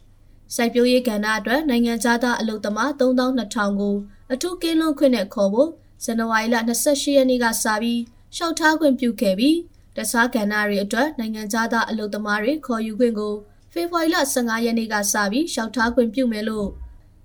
[0.54, 3.96] ။စိုက်ပျိုးရေးကဏ္ဍအတွက်နိုင်ငံခြားသားအလုံသမား3200ကို
[4.32, 5.70] အထူးကင်းလွန်ခွင့်နဲ့ခေါ်ဖို့
[6.04, 8.00] ဇန်နဝါရီလ28ရက်နေ့ကစပြီး
[8.36, 9.56] ရှောက်ထားခွင့်ပြုခဲ့ပြီး
[9.96, 13.34] တခြားကဏ္ဍတွေအတွက်နိုင်ငံခြားသားအလုပ်သမားတွေခေါ်ယူခွင့်ကို
[13.72, 16.68] ဖေဖော်ဝါရီလ15ရက်နေ့ကစပြီးရှောက်ထားခွင့်ပြုမယ်လို့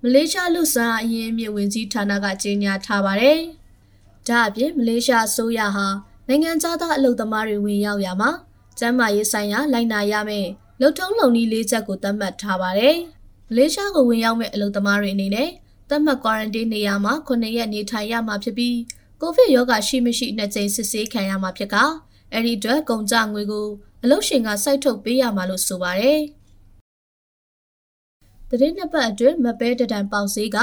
[0.01, 3.41] မလေးရှားလူစားအရင်မြင့်ဝင်ကြီးဌာနကကြေညာထားပါတယ်။
[4.27, 5.87] ဒါအပြင်မလေးရှားအစိုးရဟာ
[6.27, 8.29] နိုင်ငံခြားသားအလုပ်သမားတွေဝင်ရောက်ရမှာ
[8.79, 10.47] ကျန်းမာရေးဆိုင်ရာလိုက်နာရမယ်
[10.81, 12.95] လုံထုံးလုံနည်းလေးချက်ကိုသတ်မှတ်ထားပါတယ်။
[13.49, 15.49] မလေးရှားကိုဝင်ရောက်မဲ့အလုပ်သမားတွေအနေနဲ့
[15.89, 18.77] သတ်မှတ် quarantine နေရာမှာ9ရက်နေထိုင်ရမှာဖြစ်ပြီး
[19.21, 21.75] ကိုဗစ်ရောဂါရှိမရှိနှစ်ကြိမ်စစ်ဆေးခံရမှာဖြစ်က
[22.31, 23.67] အဲ့ဒီအတွက်ကုန်ကြငွေကို
[24.03, 26.19] အလုပ်ရှင်ကစိုက်ထုတ်ပေးရမှာလို့ဆိုပါတယ်။
[28.49, 30.57] တရင်နှစ်ပတ်အတွင်းမပဲတဒံပေါင်ဈေးက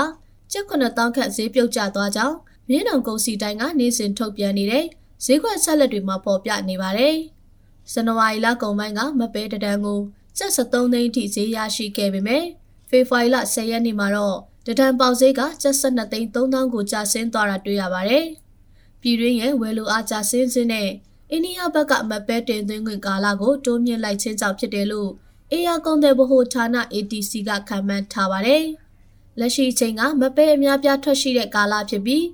[0.52, 2.36] ကျပ်9000ခန့်ဈေးပြုတ်ကျသွားကြောင်း
[2.72, 4.86] မြင်းတောင်ကုန်စီတိုင်းကနေ့စဉ်ထုတ်ပြန်နေတဲ့
[5.24, 7.16] ဈေးကွက်ဆက်လက်တွေမှာပေါ်ပြနေပါတယ်။
[7.92, 10.00] ဇန်နဝါရီလကုန်ပိုင်းကမပဲတဒံကို
[10.38, 12.44] ကျပ်73သိန်းအထိဈေးရရှိခဲ့ပေမဲ့
[12.88, 18.26] ဖေဖော်ဝါရီလ10ရက်နေ့မှာတော့တဒံပေါင်ဈေးကကျပ်12သိန်း3000ကိုကျဆင်းသွားတာတွေ့ရပါတယ်။
[19.00, 20.88] ပြည်တွင်းရဲ့ဝယ်လိုအားကျဆင်းခြင်းနဲ့
[21.30, 25.10] အိန္ဒိယဘက်ကမပဲတင်သွင်းခွင့်ကာလကိုတိုးမြင့်လိုက်ခြင်းကြောင့်ဖြစ်တယ်လို့
[25.50, 28.64] အေယာကုန်တဲ့ဗဟိုဌာန ATC ကခန့်မှန်းထားပါတယ်။
[29.38, 32.24] လက်ရှိချိန်ကမပဲအများပြားထွက်ရှိတဲ့ကာလဖြစ်ပြီး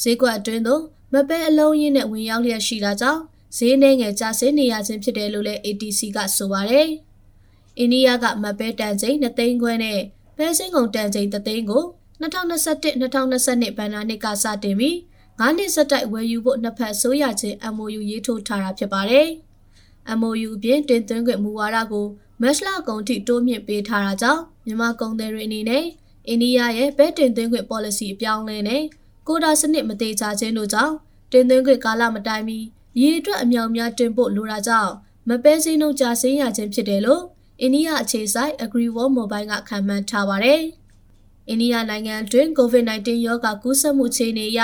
[0.00, 0.82] ဈေးကွက်အတွင်းသို့
[1.12, 3.22] မပဲအလုံးရင်းနဲ့ဝင်ရောက်လျက်ရှိတာကြောင့်
[3.56, 6.88] ဈေးနှဲငယ်ကျဆင်းနေရခြင်းဖြစ်တယ်လို့လည်း ATC ကဆိုပါတယ်။
[7.78, 10.00] အိန္ဒိယကမပဲတန်ချိန်2သိန်းခွဲနဲ့
[10.36, 11.84] ပဲစင်းကုန်တန်ချိန်3သိန်းကို
[12.20, 14.96] 2021-2022ဘဏ္ဍာနှစ်ကစတင်ပြီး
[15.40, 19.28] 9နှစ်ဆက်တိုက်ဝယ်ယူဖို့နှစ်ဖက်ဆိုရချင်း MOU ရေးထိုးထားတာဖြစ်ပါတယ်။
[20.18, 22.06] MOU အပြင်တင်သွင်းခွင့်မူဝါဒကို
[22.40, 25.84] မက်လကုံထိတိုးမြင့်ပေးထားတာကြောင့်မြန်မာကုန်သည်တွေအနေနဲ့
[26.28, 28.82] အိန္ဒိယရဲ့ဘဲတင်သွင်းခွင့် policy အပြောင်းလဲနဲ့
[29.26, 30.94] ကိုတာစနစ်မသေးချခြင်းတို့ကြောင့်
[31.32, 32.58] တင်သွင်းခွင့်ကာလမတိုင်မီ
[33.00, 34.92] ရေအတွက်အမြောင်များတင်ဖို့လိုတာကြောင့်
[35.28, 37.22] မပဲစင်းတို့ကြာဆင်းရခြင်းဖြစ်တယ်လို့
[37.60, 40.62] အိန္ဒိယအခြေစိုက် AgriWorld Mobile ကခန့်မှန်းထားပါတယ်။
[41.48, 44.60] အိန္ဒိယနိုင်ငံတွင် COVID-19 ရောဂါကူးစက်မှုအခြေအနေအရ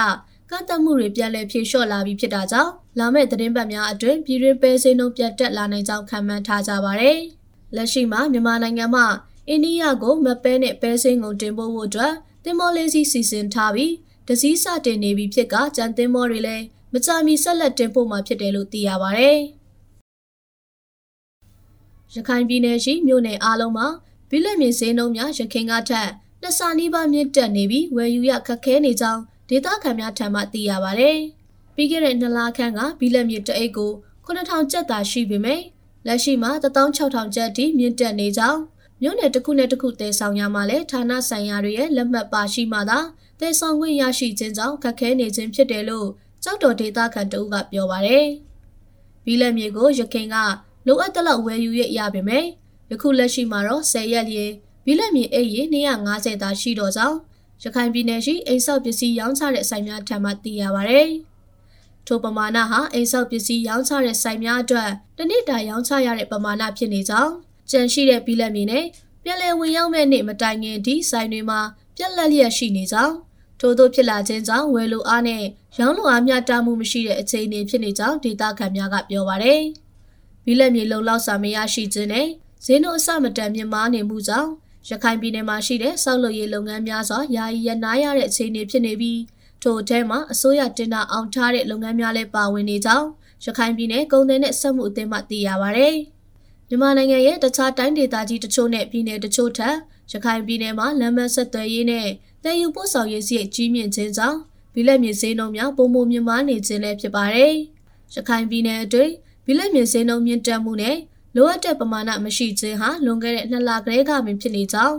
[0.51, 7.13] ကန့်သတ်မှုတွေပြန်လည်ဖြေလျှော့လာပြီးဖြစ်တာကြောင့်လာမယ့်သတင်းပတ်များအတွင်းပြည်တွင်းပဲစင်းနှုန်းပြတ်တက်လာနိုင်ကြောင်းခန့်မှန်းထားကြပါဗျ။
[7.77, 9.07] လက်ရှိမှာမြန်မာနိုင်ငံမှာ
[9.49, 12.13] အိန္ဒိယကိုမပဲနဲ့ပဲစင်းကုန်တင်ပို့ဖို့အတွက်
[12.45, 13.93] တင်မောလေးစီစီစဉ်ထားပြီး
[14.33, 19.27] တစည်းစတင်နေပြီဖြစ်ကကြံတင်မောတွေလည်းမကြမီဆက်လက်တင်ပို့မှာဖြစ်တယ်လို့သိရပါဗျ။
[22.15, 23.87] ရခိုင်ပြည်နယ်ရှိမြို့နယ်အားလုံးမှာ
[24.31, 26.09] ဘိလက်မြင့်စင်းနှုန်းများရခိုင်ကထက်
[26.43, 31.11] နှစ်ဆနီးပါးမြင့်တက်နေပြီးဝယ်ယူရခက်ခဲနေကြောင်းဒေသခံများထံမှသိရပါဗျ။
[31.75, 33.93] ပြီးခဲ့တဲ့နှစ်လခန့်ကဘီလက်မြေတအိတ်ကို
[34.27, 35.61] 9000ကျပ်သာရှိပေမဲ့
[36.07, 38.61] လက်ရှိမှာ16000ကျပ်ထိမြင့်တက်နေကြောင်း
[39.03, 42.99] မြို့နယ်တစ်ခုနဲ့တစ်ခုတည်ဆောင်ရမှာလဲဌာနဆိုင်ရာတွေရဲ့လက်မှတ်ပါရှိမှသာ
[43.41, 46.09] တည်ဆောင်ခွင့်ရရှိခြင်းကြောင့်ခက်ခဲနေခြင်းဖြစ်တယ်လို့
[46.45, 48.29] ကြောက်တော်ဒေသခံတအုပ်ကပြောပါရယ်။
[49.25, 50.37] ဘီလက်မြေကိုရခိုင်က
[50.87, 52.45] လိုအပ်တဲ့လောက်ဝယ်ယူရရပေမဲ့
[52.91, 54.51] ယခုလက်ရှိမှာတော့10ရက်လျင်
[54.85, 57.17] ဘီလက်မြေအိတ်ရေ250သာရှိတော့ကြောင်း
[57.63, 61.01] ရခိုင်ပြည်နယ်ရှိအိမ်ဆောက်ပစ္စည်းရောင်းချတဲ့ဆိုင်များထံမှသိရပါဗျ။
[62.07, 67.33] ထိုပမာဏဟာအိမ်ဆောက်ပစ္စည်းရောင်းချတဲ့ဆိုင်များအတွက်တစ်နှစ်တာရောင်းချရတဲ့ပမာဏဖြစ်နေကြောင်း
[67.71, 68.85] ကြန့်ရှိတဲ့ဘီလက်မြေနဲ့
[69.23, 71.61] ပြည်လည်ဝင်ရောက်မဲ့နေ့မတိုင်ခင်ဒီဆိုင်တွေမှာ
[71.97, 73.15] ပြက်လက်လျက်ရှိနေကြောင်း
[73.61, 75.43] ထို့သောဖြစ်လာခြင်းကြောင့်ဝယ်လိုအားနဲ့
[75.79, 79.63] ရောင်းလိုအားမျှတမှုမရှိတဲ့အခြေအနေဖြစ်နေကြောင်းဒေသခံများကပြောပါရယ်။
[80.45, 82.27] ဘီလက်မြေလုံလောက်စာမရရှိခြင်းနဲ့
[82.65, 84.51] ဈေးနှုန်းအဆမတန်မြင့်မားနေမှုကြောင့်
[84.89, 89.21] ရခိုင်ပြည်နယ်မှာရှိတဲ့စောက်လုပ်ရေးလုပ်ငန်းများစွာယာယီရနားရတဲ့အခြေအနေဖြစ်နေပြီး
[89.63, 93.07] ထို့အထဲမှာအစိုးရတင်တာအောင်ထားတဲ့လုပ်ငန်းများလည်းပါဝင်နေကြောင်း
[93.45, 95.89] ရခိုင်ပြည်နယ်ကုန်သည်နဲ့စက်မှုအသင်းမှသိရပါဗျ။
[96.69, 99.77] မြန်မာနိုင်ငံရဲ့တခြားတိုင်းဒေသကြီးတချို့နဲ့ပြည်နယ်တချို့ထက်
[100.13, 102.09] ရခိုင်ပြည်နယ်မှာလမ်းမဆက်သွယ်ရေးနဲ့
[102.45, 104.39] တည်ယူပို့ဆောင်ရေးစရိတ်ကြီးမြင့်ခြင်းကြောင့်
[104.75, 107.55] ဘီလက်မြေစင်းနှုန်းများပုံမှုမြင့်မားနေခြင်းလည်းဖြစ်ပါတယ်။
[108.15, 109.13] ရခိုင်ပြည်နယ်အတွင်း
[109.47, 110.97] ဘီလက်မြေစင်းနှုန်းမြင့်တက်မှုနဲ့
[111.37, 114.97] လိုအပ်တဲ့ပမာဏမရှိခြင်းဟာလွန်ခဲ့တဲ့နှစ်လကလေးကပင်ဖြစ်နေကြောင်း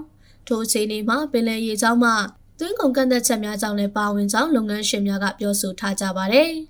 [0.48, 2.12] ထိုအခြေအနေမှာပင်လယ်ရေကြောင်းမှ
[2.60, 6.52] သွင်းကုန်ကန့်သက်ချက်များကြောင့်လည်းပါဝင်ကြောင်းလုပ်ငန်းရှင်များကပြောဆိုထားကြပါတယ်။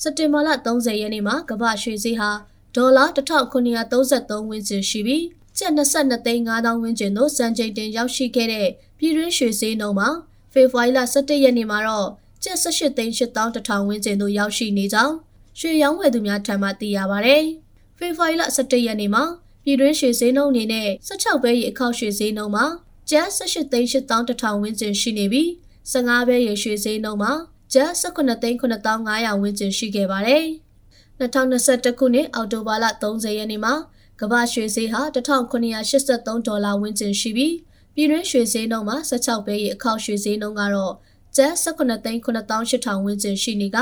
[0.00, 2.30] စက်တင်ဘာလ30ရက်နေ့မှာကမ္ဘာရွှေဈေးဟာ
[2.74, 5.24] ဒေါ်လာ1933ဝန်းကျင်ရှိပြီး
[5.58, 10.08] ကျပ်22သိန်း5000ဝန်းကျင်သို့စံချိန်တင်ရောက်ရှိခဲ့တဲ့ပြည်တွင်းရွှေဈေးနှုန်းမှာ
[10.52, 12.08] ဖေဖော်ဝါရီလ17ရက်နေ့မှာတော့
[12.44, 15.14] ကျပ်18သိန်း8000ဝန်းကျင်သို့ရောက်ရှိနေကြောင်း
[15.58, 17.36] ရွှေရောင်းဝယ်သူများထံမှသိရပါဗျ။
[17.98, 19.24] ဖေဖော်ဝါရီလ17ရက်နေ့မှာ
[19.64, 22.66] ပြည်တွင်းရွှေဈေးနှုန်းအနေနဲ့16ပဲရီအခောက်ရွှေဈေးနှုန်းမှာ
[23.10, 25.48] ကျပ်18သိန်း8000တထောင်ဝန်းကျင်ရှိနေပြီး
[25.92, 27.32] 15ပဲရေရွှေဈေးနှုန်းမှာ
[27.74, 30.44] ကျပ်18သိန်း9500ဝန်းကျင်ရှိခဲ့ပါတယ်။
[31.20, 33.74] 2021ခုနှစ်အောက်တိုဘာလ30ရက်နေ့မှာ
[34.20, 37.54] ကမ္ဘာရွှေဈေးဟာ1983ဒေါ်လာဝန်းကျင်ရှိပြီး
[37.94, 40.94] ပြည်တွင်းရွှေဈေးနှုန်းမှာ16ပဲရေအခောက်ရွှေဈေးနှုန်းကတော့
[41.36, 43.78] ကျပ်18သိန်း9800ဝန်းကျင်ရှိနေက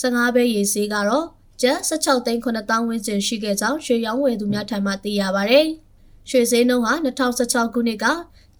[0.00, 1.26] 15ပဲရေဈေးကတော့
[1.62, 5.60] ကျပ်16သိန်း9000ဝန်းကျင်ရှိခဲ့ကြောင်းရွှေရောင်းဝယ်သူများထံမှသိရပါဗျ။
[6.30, 8.06] ရွှေဈေးနှုန်းဟာ2016ခုနှစ်က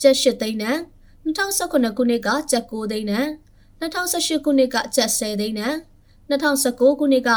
[0.02, 0.78] ကျပ်8သိန်းနဲ့
[1.26, 3.26] 2019ခုနှစ်ကကျပ်9သိန်းနဲ့
[3.80, 5.74] 2018ခုနှစ်ကကျပ်10သိန်းနဲ့
[6.30, 7.30] 2019ခုနှစ်က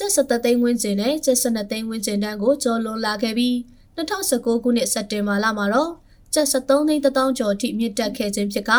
[0.00, 3.54] ကျပ်17သိန်းဝန်းကျင်နဲ့ကျပ်12သိန်းဝန်းကျင်တန်းကိုကျော်လွန်လာခဲ့ပြီး
[3.96, 5.90] 2019ခုနှစ်စက်တင်ဘာလမှာတော့
[6.34, 8.72] ကျပ်73သိန်း1000ကျော်အထိမြင့်တက်ခဲ့ခြင်းဖြစ်က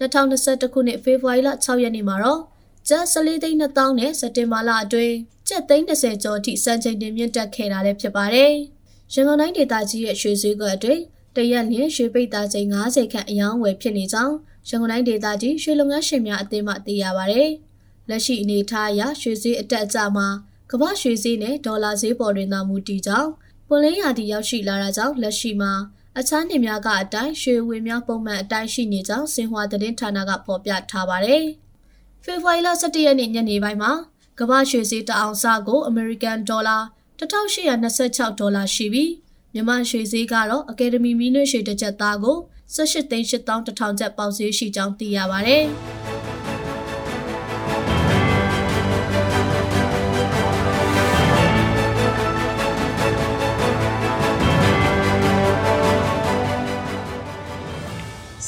[0.00, 2.40] 2021ခုနှစ်ဖေဖော်ဝါရီလ6ရက်နေ့မှာတော့
[2.88, 5.14] ကျပ်14သိန်း2000နဲ့စက်တင်ဘာလအတွင်း
[5.48, 8.52] ကျပ်သိန်း30ကျော်အထိစံချိန်တင်မြင့်တက်ခဲ့တာလည်းဖြစ်ပါတယ်။
[9.12, 11.02] ရန်ကုန်တိုင်းဒေသကြီးရဲ့ရွှေဈေးကွက်အတွင်း
[11.36, 14.34] တရက်လျင်ရွှေပိတ်သားချိန်90ခန့်အယောင်းဝယ်ဖြစ်နေကြောင်း
[14.68, 17.42] ရန်ကုန်တိုင်းဒေသကြီးရွှေလုပ်ငန်းရှင်များအသင်းမှသိရပါဗျ။
[18.08, 20.28] လက်ရှိအနေအထားအရရွှေဈေးအတက်အကျမှာ
[20.72, 23.30] ကမ္ဘာရွှေဈေးနဲ့ဒေါ်လာဈေးပေါ်တွင်သာမူတည်ကြောင်း
[23.68, 25.72] ပွန်လင်းရာသီရောက်ရှိလာတာကြောင့်လက်ရှိမှာ
[26.18, 31.44] အခြားနေများကအတိုင်းရွှေဝေများပုံမှန်အတိုင်းရှိနေကြောင်းစင်ဟွာသတင်းဌာနကဖော်ပြထားပါတယ်။
[32.24, 33.92] ဖေဖော်ဝါရီလ17ရက်နေ့ညနေပိုင်းမှာ
[34.38, 36.78] ကမ္ဘာရွှေဈေးတအောင်စကိုအမေရိကန်ဒေါ်လာ
[37.18, 39.12] 1826ဒေါ်လာရှိပြီး
[39.52, 42.36] မြန်မာရွှေဈေးကတော့အကယ်ဒမီမီနွေရွှေတစ်ချက်သားကို
[42.76, 45.58] 18သိန်း8000ကျပ်ပေါက်ဈေးရှိကြောင်းသိရပါဗျ။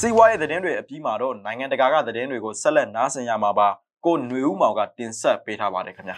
[0.01, 3.67] စီးပွားရေးသတင်းတွေအပြီးမှာတော့နိုင်ငံတကာကသတင်းတွေကိုဆက်လက်နားဆင်ရမှာပါ
[4.05, 6.17] ကိုຫນွေဦးမောင်ကတင်ဆက်ပေးထားပါတယ်ခင်ဗျာ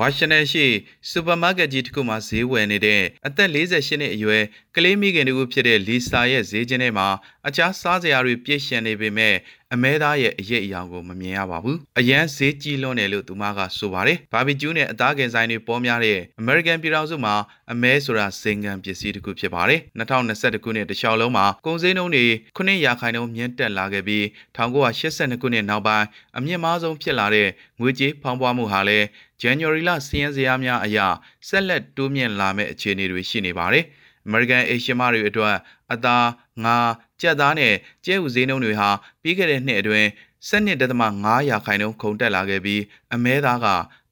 [0.00, 0.66] ဝါရှင်တန်ရှိ
[1.10, 4.42] စူပါမားကတ်ကြီးတစ်ခုမှာဈေးဝယ်နေတဲ့အသက်48နှစ်အရွယ်
[4.76, 7.08] ကလေးမိခင်တူဖြစ်တဲ့လီဆာရဲ့ဈေးချင်းထဲမှာ
[7.46, 9.34] အခြားစားစရာတွေပြည့်ရှင်နေပေမဲ့
[9.74, 17.34] အမဲသားရဲ့အရေးအယောင်ကိုမမြင်ရပါဘူး။အရန်ဈေးကြီးလွန်းတယ်လို့သူမကဆိုပါတယ်။ဘာဘီကျူးနဲ့အသားကင်ဆိုင်တွေပေါ်များတဲ့အမေရိကန်ပြည်ထောင်စုမှာ
[17.72, 24.24] အမဲဆိုတာစင်ကန်ပစ္စည်းတစ်ခုဖြစ်ပါတယ်။2021ခုနှစ်တခြားလုံးမှာကုန်စည်နှုန်းတွေ9ရာခိုင်နှုန်းမြင့်တက်လာခဲ့ပြီး
[24.56, 26.06] 1982ခုနှစ်နောက်ပိုင်း
[26.38, 27.48] အမြင့်မားဆုံးဖြစ်လာတဲ့
[27.80, 29.06] ငွေကြေးဖောင်းပွားမှုဟာလည်း
[29.42, 31.06] January လစီးရင်စရာများအရာ
[31.48, 33.84] ဆက်လက်တိုးမြင့်လာမဲ့အခြေအနေတွေရှိနေပါတယ်။
[34.26, 35.56] American Asian မတွေအတွက်
[35.92, 36.26] အသား
[36.64, 36.76] ငါ
[37.20, 37.74] ကြက်သားနဲ့
[38.04, 38.88] ကျဲဥဈေးနှုန်းတွေဟာ
[39.22, 40.08] ပြီးခဲ့တဲ့နှစ်အတွင်း
[40.48, 42.82] 12.5ရာခိုင်နှုန်းခုန်တက်လာခဲ့ပြီး
[43.14, 43.66] အမဲသားက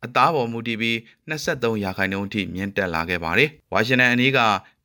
[0.04, 0.96] အသားပေါ်မူတည်ပြီး
[1.30, 4.38] 23ရာခိုင်နှုန်းအထိမြင့်တက်လာခဲ့ပါတယ်။ဝါရှင်တန်အနီးက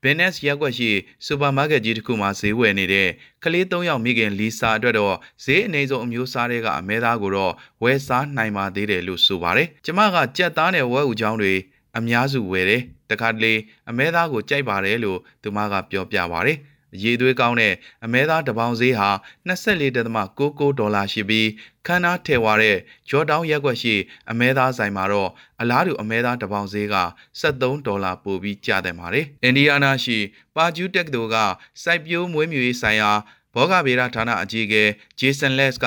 [0.03, 0.89] ဘင်နက်စ်ရက်ွက်ရှိ
[1.25, 3.09] စူပါမားကတ်ကြီးတစ်ခုမှာဈေးဝယ်နေတဲ့
[3.43, 7.53] ကလေး၃ယောက်မိခင်လီဆာအတွက်တော့ဈေးအနေဆုံးအမျိုးစားတွေကအမဲသားကိုတော့
[7.83, 11.53] ဝယ်စားနိုင်ပါသေးတယ်လို့ဆိုပါတယ်။ကျမကကြက်သားနဲ့ဝက်ဥချောင်းတွေ
[11.97, 13.53] အများစုဝယ်တယ်။တခါတလေ
[13.89, 16.57] အမဲသားကိုကြိုက်ပါတယ်လို့သူမကပြောပြပါတယ်။
[17.03, 17.73] ရေသွေးကောင်းတဲ့
[18.05, 19.09] အမဲသားတပေါင်ဈေးဟာ
[19.49, 21.49] 24.99ဒေါ်လာရှိပြီး
[21.85, 22.77] ခန်းနာထဲဝါတဲ့
[23.09, 23.95] ဂျော်တောင်းရက်ွက်ရှိ
[24.31, 25.29] အမဲသားဆိုင်မှာတော့
[25.61, 26.95] အလားတူအမဲသားတပေါင်ဈေးက
[27.41, 30.17] 73ဒေါ်လာပိုပြီးကျတဲ့ပါတယ်။အင်ဒီယာနာရှိ
[30.55, 31.35] ပါဂျူးတက်ကတိုက
[31.83, 33.11] စိုက်ပျိုးမွေးမြူရေးဆိုင်ရာ
[33.53, 34.83] ဘောဂဗေဒဌာနအကြီးအကဲ
[35.19, 35.85] ဂျေဆန်လက်က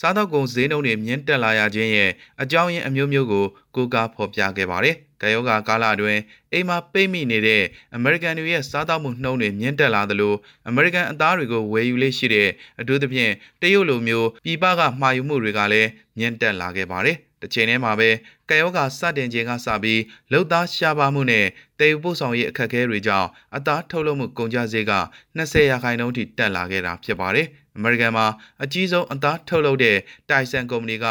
[0.00, 2.10] စားသောက်ကုန်ဈေးနှုန်းတွေမြင့်တက်လာရခြင်းရဲ့
[2.42, 6.20] အကြောင်းရင်းအမျိုးမျိုးကိုကိုးကားဖော်ပြခဲ့ပါတယ်။ ကယောဂါကာလအတွင်း
[6.52, 7.62] အိမ်မှာပိတ်မိနေတဲ့
[7.94, 10.34] အမေရိကန်တွေရဲ့စားသောက်မှုနှုန်းတွေမြင့်တက်လာသလို
[10.68, 12.48] အမေရိကန်အသားတွေကိုဝယ်ယူလေးရှိတဲ့
[12.80, 13.32] အထူးသဖြင့်
[13.62, 18.10] တရုတ်လိုမျိုးပြည်ပကမှာယူမှုတွေကလည်းမြင့်တက်လာခဲ့ပါတယ်။ တစ်ချိန်တည်းမှာပဲ
[18.50, 20.00] ကယောဂါစတင်ခြင်းကစပြီး
[20.32, 21.46] လှုပ်သားရှားပါမှုနဲ့
[21.78, 24.94] တည်ယူပို့ဆောင်ရေးအခက်အခဲတွေကြောင့်အသားထုတ်လုပ်မှုကုန်ကျစရိတ်က
[25.38, 28.26] 20ရာခိုင်နှုန်းထိတက်လာခဲ့တာဖြစ်ပါတယ်။အမေရိကန်မှာ
[28.62, 29.98] အကြီးဆုံးအသားထုတ်လုပ်တဲ့
[30.30, 31.06] တိုင်ဆန်ကုမ္ပဏီက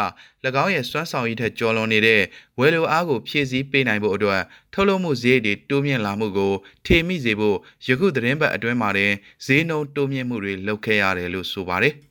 [0.63, 2.21] ၎င်းရဲ့စွမ်းဆောင်ရည်ထက်ကျော်လွန်နေတဲ့
[2.59, 4.41] ဝယ်လိုအားကိုဖြည့်ဆည်းပေးနိုင်ဖို့အတွက်
[4.73, 6.53] ထုတ်လုပ်မှုဈေးတွေတိုးမြင့်လာမှုကို
[6.85, 9.11] ထေမိစေဖို့ယခုသတင်းပတ်အတွင်းမှာတင်
[9.45, 11.95] ဈေးနှုန်းတိုးမြင့်မှုတွေလုပ်ခဲ့ရတယ်လို့ဆိုပါတယ်။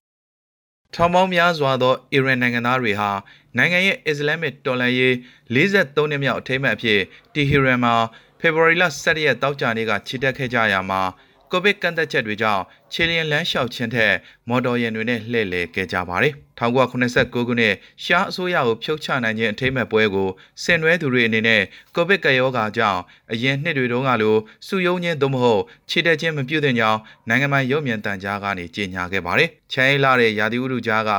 [0.94, 3.10] ထောင်ပေါင်းများစွာသောအီရန်နိုင်ငံသားတွေဟာ
[3.56, 5.14] နိုင်ငံရဲ့အစ္စလာမစ်တော်လှန်ရေး
[5.54, 7.00] 43နှစ်မြောက်အထိမ်းအမှတ်အဖြစ်
[7.34, 7.94] တီဟီရန်မှာ
[8.40, 11.02] ဖေဖော်ဝါရီလ17ရက်တောက်ကြနေ့ကခြိတက်ခဲ့ကြရမှာ
[11.52, 14.14] ကိုဗစ်ကန့်သက်ချက်တွေကြောင့်ခြေလျင်လမ်းလျှောက်ခြင်းထက်
[14.48, 20.28] မော်တော်ယာဉ်တွေနဲ့လှည့်လည်ခဲ့ကြပါတယ်။1989ခုနှစ်ရှားအစိုးရကိုဖြုတ်ချနိုင်ခြင်းအထိမ်းအမှတ်ပွဲကို
[20.62, 21.62] ဆင်နွှဲသူတွေအနေနဲ့
[21.94, 23.00] ကိုဗစ်ကပ်ရောဂါကြောင့်
[23.32, 24.36] အရင်နှစ်တွေတုန်းကလို
[24.66, 31.10] စုယုံခြင်းသို့မဟုတ်ခြေတက်ခြင်းမပြုသင့်ကြောင်းနိုင်ငံပိုင်ရုပ်မြင်သံကြားကနေကြေညာခဲ့ပါတယ်။ချမ်းအေးလာတဲ့ရာသီဥတုကြားက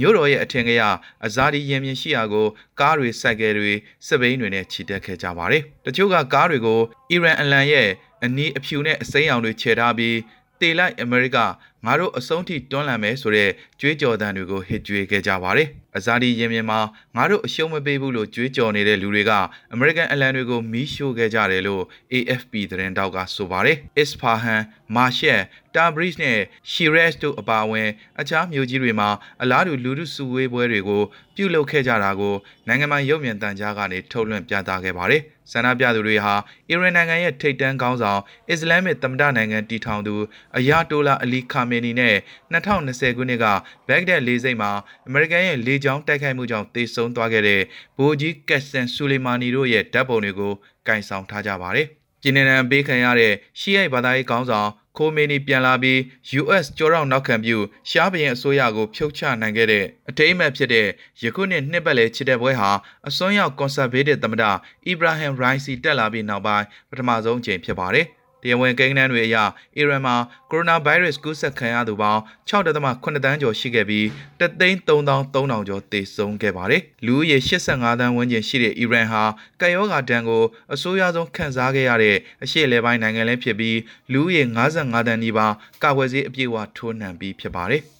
[0.00, 0.82] မြို့တော်ရဲ့အထင်ကရ
[1.26, 2.46] အဇာဒီရင်မြင်ရှိရာကို
[2.80, 3.72] ကားတွေစိုက်ကယ်တွေ
[4.06, 7.88] စပိန်တွေနဲ့ခြိတက်ခဲ့ကြပါတယ်။တချို့ကကားတွေကိုအီရန်အလံရဲ့
[8.24, 10.16] အနီးအဖြူနဲ့အစိမ်းအောင်တွေခြေထားပြီး
[10.60, 11.38] တေလိုက်အမေရိက
[11.86, 16.80] ငါတို့အဆုံးထိတွန်းလှန်မယ်ဆိုတဲ့ကြွေးကြော်သံတွေကိုဟစ်ကြွေးခဲ့ကြပါတယ်အဇာဒီရင်မြင်မှာ
[17.16, 19.32] ငါတို့အရှုံးမပေးဘူးလို့ကြွေးကြော်နေတဲ့လူတွေက
[19.72, 24.60] အမေရိကန်အလံတွေကိုမီးရှို့ခဲ့ကြတယ်လို့ AFP သတင်းတောက်ကဆိုပါတယ်။ Isfahan,
[24.94, 25.42] Mashhad,
[25.74, 26.38] Tabriz နဲ့
[26.70, 27.88] Shiraz တို့အပါအဝင်
[28.20, 29.08] အခြားမြို့ကြီးတွေမှာ
[29.42, 31.02] အလားတူလူထုစုဝေးပွဲတွေကို
[31.36, 32.34] ပြုလုပ်ခဲ့ကြတာကို
[32.68, 36.34] နိုင်ငံပိုင်ရုပ်မြင်သံကြားကနေထုတ်လွှင့်ပြသခဲ့ပါတယ်။ ဆန္ဒပြသူတွေဟာ
[36.68, 40.14] အီရန်နိုင်ငံရဲ့ထိပ်တန်းခေါင်းဆောင်အစ္စလာမစ်သမ္မတနိုင်ငံတည်ထောင်သူ
[40.56, 42.16] အယာတိုလာအလီခါမေနီနဲ့
[42.52, 43.46] 2020ခုနှစ်က
[43.88, 44.70] ဘက်ဂဒက်လေးစိတ်မှာ
[45.06, 47.60] အမေရိကန်ရဲ့လေကြောင်းတိုက်ခိုက်မှုကြောင့်တေဆုံးသွားခဲ့တဲ့
[47.98, 50.52] ဗိုလ်ကြီးကက်ဆန်ဆူလီမာနီတို့ရဲ့ဓာတ်ပုံတွေကို
[50.86, 51.88] ကင်ဆောင်ထားကြပါတယ်။
[52.22, 55.98] ပြည်내နံပေးခံရတဲ့ရှီယိုက်ဘာသာရေးခေါင်းဆောင် ခိုမီနီပြန်လာပြီး
[56.40, 57.56] US ကြော်ရောက်နောက်ခံပြု
[57.90, 60.86] ရှားဘရင်အစိုးရကိုဖြုတ်ချနိုင်ခဲ့တဲ့အထိမ်းအမှတ်ဖြစ်တဲ့
[61.22, 62.70] ယခုနှစ်နှစ်ပတ်လည်ချစ်တဲ့ပွဲဟာ
[63.08, 64.44] အစွန်းရောက်ကွန်ဆာဗေးတစ်သမ္မတ
[64.86, 68.06] အီဗရာဟမ်ရိုင်းစီတက်လာပြီးနောက်ပိုင်းပထမဆုံးအကြိမ်ဖြစ်ပါတယ်။
[68.42, 69.36] တရားဝင်ကိန်းဂဏန်းတွေအရ
[69.76, 70.14] အီရန်မှာ
[70.50, 74.04] ကိုရိုနာဗိုင်းရပ်စ်ကူးစက်ခံရသူပေါင်း6.8တန်းကျော်ရှိခဲ့ပြီး
[74.40, 79.22] 333,000ကျော်သေဆုံးခဲ့ပါတယ်။လူဦးရေ85တန်းဝန်းကျင်ရှိတဲ့အီရန်ဟာ
[79.60, 83.78] ကပ်ရောဂါဒဏ်ကိုအဆိုးရွားဆုံးခံစားခဲ့ရတဲ့အရှေ့အလယ်ပိုင်းနိုင်ငံလည်းဖြစ်ပြီး
[84.12, 87.84] လူဦးရေ55တန်းနီးပါးကာကွယ်ဆေးအပြည့်အဝထိုးနှံပြီးဖြစ်ပါတယ်။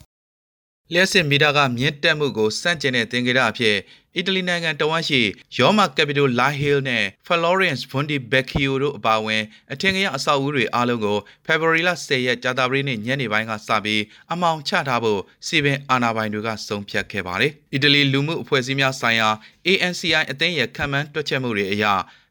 [0.94, 3.76] လျှက်စစ်မီတာကမြင့်တက်မှုကိုစန့်ကျင်တဲ့သင်္ကေတအဖြစ်
[4.16, 5.20] အီတလီနိုင်ငံတဝမ်းရှိ
[5.56, 19.28] ရောမာကက်ပီတိုလာဟီးလ်နဲ့ဖလော်ရန့်စ်ဘွန်ဒီဘက်ကီယိုတို့အပါအဝင်အထင်ကြီးအဆောက်အဦတွေအားလုံးကိုဖေဖော်ဝါရီလ10ရက်ကြာသပတေးနေ့ညနေပိုင်းကစပြီးအမောင်ချထားဖို့စီပင်အာဏာပိုင်တွေကဆုံးဖြတ်ခဲ့ပါတယ်။အီတလီလူမှုအဖွဲ့အစည်းများဆိုင်ရာ
[19.66, 21.84] ANCI အသင်းရဲ့ခံမှန်းတွက်ချက်မှုတွေအရ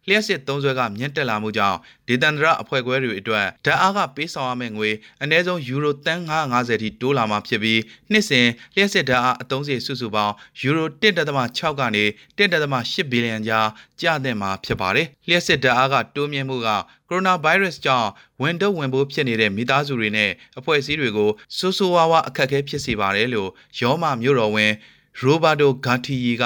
[0.10, 4.90] လျှက်စစ်သုံးစွဲကမြင့်တက်လာမှုကြောင့်ဒေသန္တရအဖွဲ့ခွဲတွေအတွက်ဓာတ်အားကပေးဆောင်ရမယ့်ငွေ
[5.22, 12.04] အနည်းဆုံးယူရိုတန်950ထိတိုးလာမှာဖြစ်ပြီးနှစ်စဉ်လျှက်စစ်ဓာတ်အားအသုံးစရိတ်စုစုပေါင်းယူရို1.6ကနေ
[12.38, 13.68] 1.8ဘီလီယံကြား
[14.02, 18.10] ကျသင့်မှာဖြစ်ပါတယ်။လျှက်စစ်ဓာတ်အားကတိုးမြင့်မှုကကိုရိုနာဗိုင်းရပ်စ်ကြောင့်
[18.42, 23.50] ဝန်တုပ်ဝန်ပိုးဖြစ်နေတဲ့မိသားစုတွေနဲ့အဖွဲ့အစည်းတွေကိုဆိုးဆိုးဝါးဝါအခက်အခဲဖြစ်စေပါတယ်လို့
[23.82, 24.74] ရောမမြို့တော်ဝန်
[25.22, 26.44] ရိုဘာတိုဂါတီယီက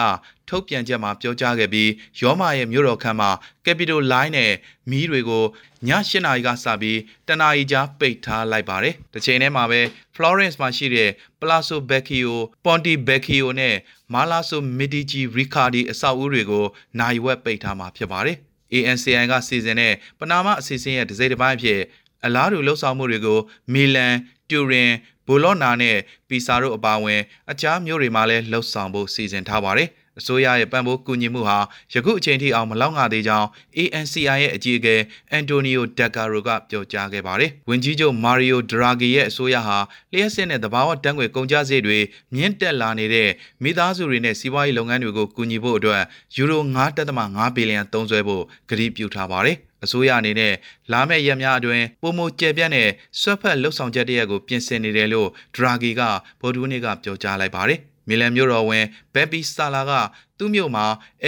[0.50, 1.90] ထုတ်ပြန်ချက်မှာပြောကြားခဲ့ပြီး
[2.22, 3.32] ရောမာရဲ့မြို့တော်ခန်းမှာ
[3.66, 4.52] ကက်ပီတိုလိုင်းနဲ့
[4.90, 5.44] မီးတွေကို
[5.88, 9.82] ည၈နာရီကစပြီးတနာရီကြာပိတ်ထားလိုက်ပါတယ်။တစ်ချိန်တည်းမှာပဲ
[10.16, 12.34] Florence မှာရှိတဲ့ Palazzo Vecchio,
[12.66, 13.76] Ponte Vecchio နဲ့
[14.14, 16.66] Palazzo Medici Riccardi အဆောက်အဦတွေကို
[17.00, 18.38] နိုင်ဝက်ပိတ်ထားမှာဖြစ်ပါတယ်။
[18.74, 21.82] ANCI ကစီစဉ်တဲ့ပနာမအစီအစဉ်ရဲ့တစ်စိတ်တစ်ပိုင်းအဖြစ်
[22.26, 23.40] အလားတူလှုပ်ဆောင်မှုတွေကို
[23.74, 24.14] မီလန်၊
[24.50, 24.92] တူရင်၊
[25.28, 25.98] ဘိုလော့နာနဲ့
[26.30, 31.58] ပီဆာတို့အပါအဝင်အခြားမြို့တွေမှာလည်းလှုပ်ဆောင်ဖို့စီစဉ်ထားပါတယ်။ အစိုးရရဲ့ပံ့ပိုးကူညီမှုဟာ
[31.94, 33.48] ယခုအချိန်ထိအောင်မလောက်ငါသေးကြောင်း
[33.78, 34.96] ANCI ရဲ့အကြီးအကဲ
[35.32, 39.78] အန်တိုနီယိုဒက်ကာရိုကပြောကြားခဲ့ပါတယ်။ဝန်ကြီးချုပ်မာရီယိုဒရာဂီရဲ့အစိုးရဟာ
[40.12, 42.00] လျှက်စစ်နဲ့တဘာဝတန်းငွေကုန်ကျစရိတ်တွေ
[42.34, 43.30] မြင့်တက်လာနေတဲ့
[43.64, 46.02] မိသားစုတွေနဲ့စီးပွားရေးလုပ်ငန်းတွေကိုကူညီဖို့အတွက်
[46.36, 46.62] ယူရို
[47.10, 50.54] 9.5ဘီလီယံသုံးစွဲဖို့ကတိပြုထားပါတယ်။အစိုးရအနေနဲ့
[50.92, 52.90] လာမယ့်ရက်များအတွင်းပုံမကျယ်ပြန့်တဲ့
[53.22, 56.02] ဆွတ်ဖက်လှုပ်ဆောင်ချက်တရက်ကိုပြင်ဆင်နေတယ်လို့ဒရာဂီက
[56.42, 59.92] ဗိုလ်တူးနေ့ကပြောကြားလိုက်ပါတယ်။ မီလန်မြို့တော်ဝင်ဘက်ပီဆာလာက
[60.38, 60.86] သူ့မြို့မှာ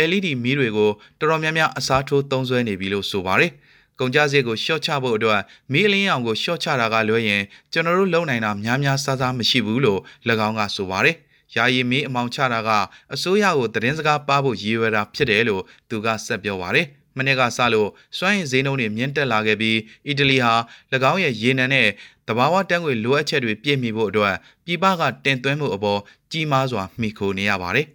[0.10, 3.52] LED မီးတွေကိုတော်တော်များများအစားထိုးသုံးစွဲနေပြီလို့ဆိုပါတယ်။
[4.00, 10.02] ကုန်ကြစည်ကိုရှော့ချဖို့အတွက်မီးအလင်းရောင်ကိုရှော့ချတာကလွဲရင်ကျွန်တော်တို့လုံနိုင်တာများများစားစားမရှိဘူးလို့၎
[10.48, 11.16] င်းကဆိုပါတယ်။
[11.56, 12.70] ယာယီမီးအမောင်ချတာက
[13.14, 20.54] အစိုးရကိုသတင်းစကားပါဖို့ရည်ရွယ်တာဖြစ်တယ်လို့သူကဆက်ပြောပါတယ်။ မနေ့ကစလို့စွမ်းရည်ဈေးနှုန်းတွေမြင့်တက်လာခဲ့ပြီးအီတလီဟာ၎
[21.12, 21.88] င်းရဲ့ရေနံနဲ့
[22.28, 26.00] တဘာဝတန်းငွေလိုအပ်ချက်တွေပြည့်မီဖို့အတွက်ပြည်ပကတင်သွင်းမှုအပေါ်
[26.32, 27.88] ကြီးမားစွာမှီခိုနေရပါတယ်။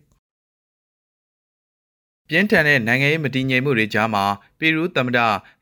[2.32, 4.24] ပြင်းထန်တဲ့နိုင်ငံရေးမတည်ငြိမ်မှုတွေကြားမှာ
[4.58, 5.18] ပီရူးသမ္မတ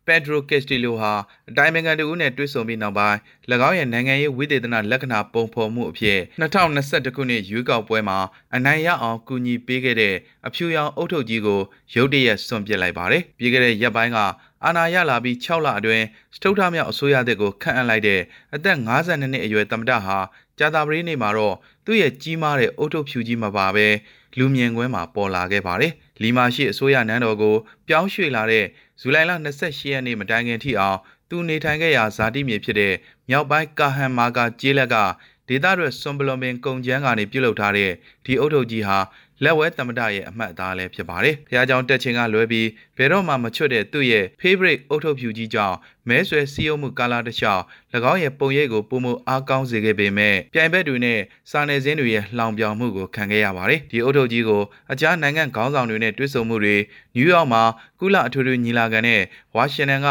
[0.07, 1.13] ပက်ဒရိုကက်စတီလိုဟာ
[1.51, 3.19] အတိုင်းအမြံတဦးနဲ့တွေ့ဆုံပြီးနောက်ပိုင်း၎
[3.69, 8.19] င်းရဲ့နိုင်ငံရေးဝိသေသနလက္ခဏာပုံဖော်မှုအဖြစ်2021ခုနှစ်ရွေးကောက်ပွဲမှာ
[8.55, 10.15] အနိုင်ရအောင်ကူညီပေးခဲ့တဲ့
[10.47, 11.61] အဖြူရောင်အုပ်ထုပ်ကြီးကို
[11.95, 14.19] ရုတ်တရက်ဆွန့်ပစ်လိုက်ပါတယ်။ပြီးခဲ့တဲ့ရက်ပိုင်းက
[14.65, 16.05] အာဏာရလာပြီး6လအတွင်း
[16.37, 18.21] စတုထမြောက်အစိုးရသစ်ကိုခန့်အပ်လိုက်တဲ့
[18.55, 20.19] အသက်52နှစ်အရွယ်သမ္မတဟာ
[20.59, 23.89] ကြာသပတေးနေ့မှာတော့သူ့ရဲ့ကြီးမားတဲ့အုပ်ထုပ်ဖြူကြီးမပါဘဲ
[24.39, 27.57] လူမြင်ကွင်းမှာပေါ်လာခဲ့ပါတယ်။ လီမာရှိအစိုးရနန်းတော်ကို
[27.89, 28.67] ပြောင်းရွှေ့လာတဲ့
[29.01, 32.95] ဇူလိုင်လ28ရက်နေ့မတိုင်ခင်ထိအောင်သူနေထိုင်ခဲ့ရာဇာတိမြေဖြစ်တဲ့
[33.29, 34.97] မြောက်ပိုင်းကာဟန်မာကာကျေးလက်က
[35.49, 37.93] ဒေသရွက်စွန်ဘလွန်ပင်ကုံကျန်းကနေပြုတ်လုထားတဲ့
[38.25, 38.99] ဒီအုတ်ထုတ်ကြီးဟာ
[39.44, 45.76] လက်ဝဲသမ္မတရဲ့အမှတ်အသားလည်းဖြစ်ပါတယ်။ဖះเจ้าတက်ချင်းကလွဲပြီးဘယ်တော့မှမချွတ်တဲ့သူ့ရဲ့ favorite အုတ်ထုတ်ဖြူကြီးကြောင့်
[46.10, 47.64] မဲဆွဲစီးအုပ်မှုကာလာတစ်လျှောက်၎
[48.12, 51.20] င်းရဲ့ပုံရိပ်ကိုပုံမအားကောင်းစေခဲ့ပေမဲ့ပြိုင်ဘက်တွေနဲ့
[51.52, 54.62] စာနယ်ဇင်းတွေရဲ့လှောင်ပြောင်မှုကိုခံခဲ့ရပါတယ်။ဒီအုတ်ထုတ်ကြီးကို
[54.92, 56.76] အခြားနိုင်ငံခေါင်းဆောင်တွေနဲ့တွေ့ဆုံမှုတွေ
[57.16, 57.64] နယူးယောက်မှာ
[58.00, 59.22] ကုလအထွေထွေညီလာခံနဲ့
[59.56, 60.10] ဝါရှင်တန်က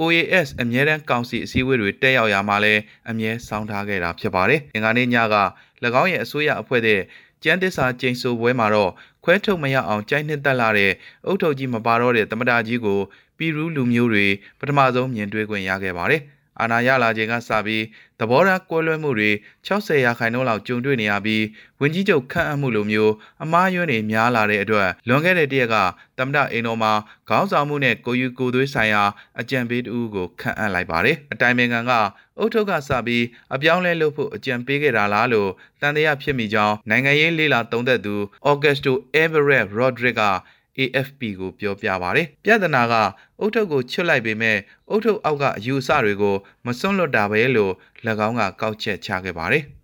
[0.00, 2.80] OAS အမြဲတမ်းကောင်စီအစည်းအဝေးတွေတက်ရောက်ရာမှာလည်း
[3.10, 5.36] အမြဲဆောင်ထားခဲ့တာဖြစ်ပါတယ်။အင်္ဂါနေ့ညက၎
[6.00, 7.00] င်းရဲ့အစိုးရအဖွဲ့တဲ့
[7.43, 8.91] ကျန်းသစ္စာကျိန်ဆိုပွဲမှာတော့
[9.23, 10.91] ခွဲထုတ်မရအောင်ကြိုက်နှစ်သက်လာတဲ့
[11.25, 12.99] အုတ်ထုတ်ကြီးမပါတော့တဲ့သမ္မတကြီးကို
[13.37, 14.25] ပီရူးလူမျိုးတွေ
[14.59, 16.21] ပထမဆုံးမြင်တွေ့ခွင့်ရခဲ့ပါတယ်။
[16.61, 17.83] အာဏာရလာချိန်ကစပြီး
[18.19, 19.31] သဘောထားကွဲလွဲမှုတွေ
[19.67, 21.43] 60ရာခိုင်နှုန်းလောက်ကြုံတွေ့နေရပြီး
[21.81, 25.75] ဝင်ကြီးချုပ်ခန့်အပ်မှုလိုမျိုးအမားယွန်းတွေများလာတဲ့အတွက်လွန်ခဲ့တဲ့တရက်က
[26.17, 26.93] တမဒအိမ်တော်မှာ
[27.29, 29.03] ခေါင်းဆောင်မှုနဲ့ကိုယူကိုသွေးဆိုင်ရာ
[29.39, 31.91] အကြံပေးတူကိုခန့်အပ်လိုက်ပါတယ်။အတိုင်ပင်ခံက
[32.39, 35.49] အုတ်ထုတ်ကစပြီးအပြောင်းလဲလုပ်ဖို့အကြံပေးခဲ့တာလားလို့
[35.81, 38.15] တန်တရားဖြစ်မိကြောင်းနိုင်ငံရေးလေလာသုံးသက်သူ
[38.49, 38.93] Augusto
[39.23, 40.21] Everett Rodriguez က
[40.77, 42.93] AFP ကိုပြောပြပါဗျ။ပြဿနာက
[43.39, 44.57] အုတ်ထုတ်ကိုချွတ်လိုက်ပေမဲ့
[44.89, 47.73] အုတ်ထုတ်အောက်ကအယူအဆတွေကိုမစွန့်လွတ်တာပဲလို့၎
[48.27, 49.63] င်းကကောက်ချက်ချခဲ့ပါတယ်။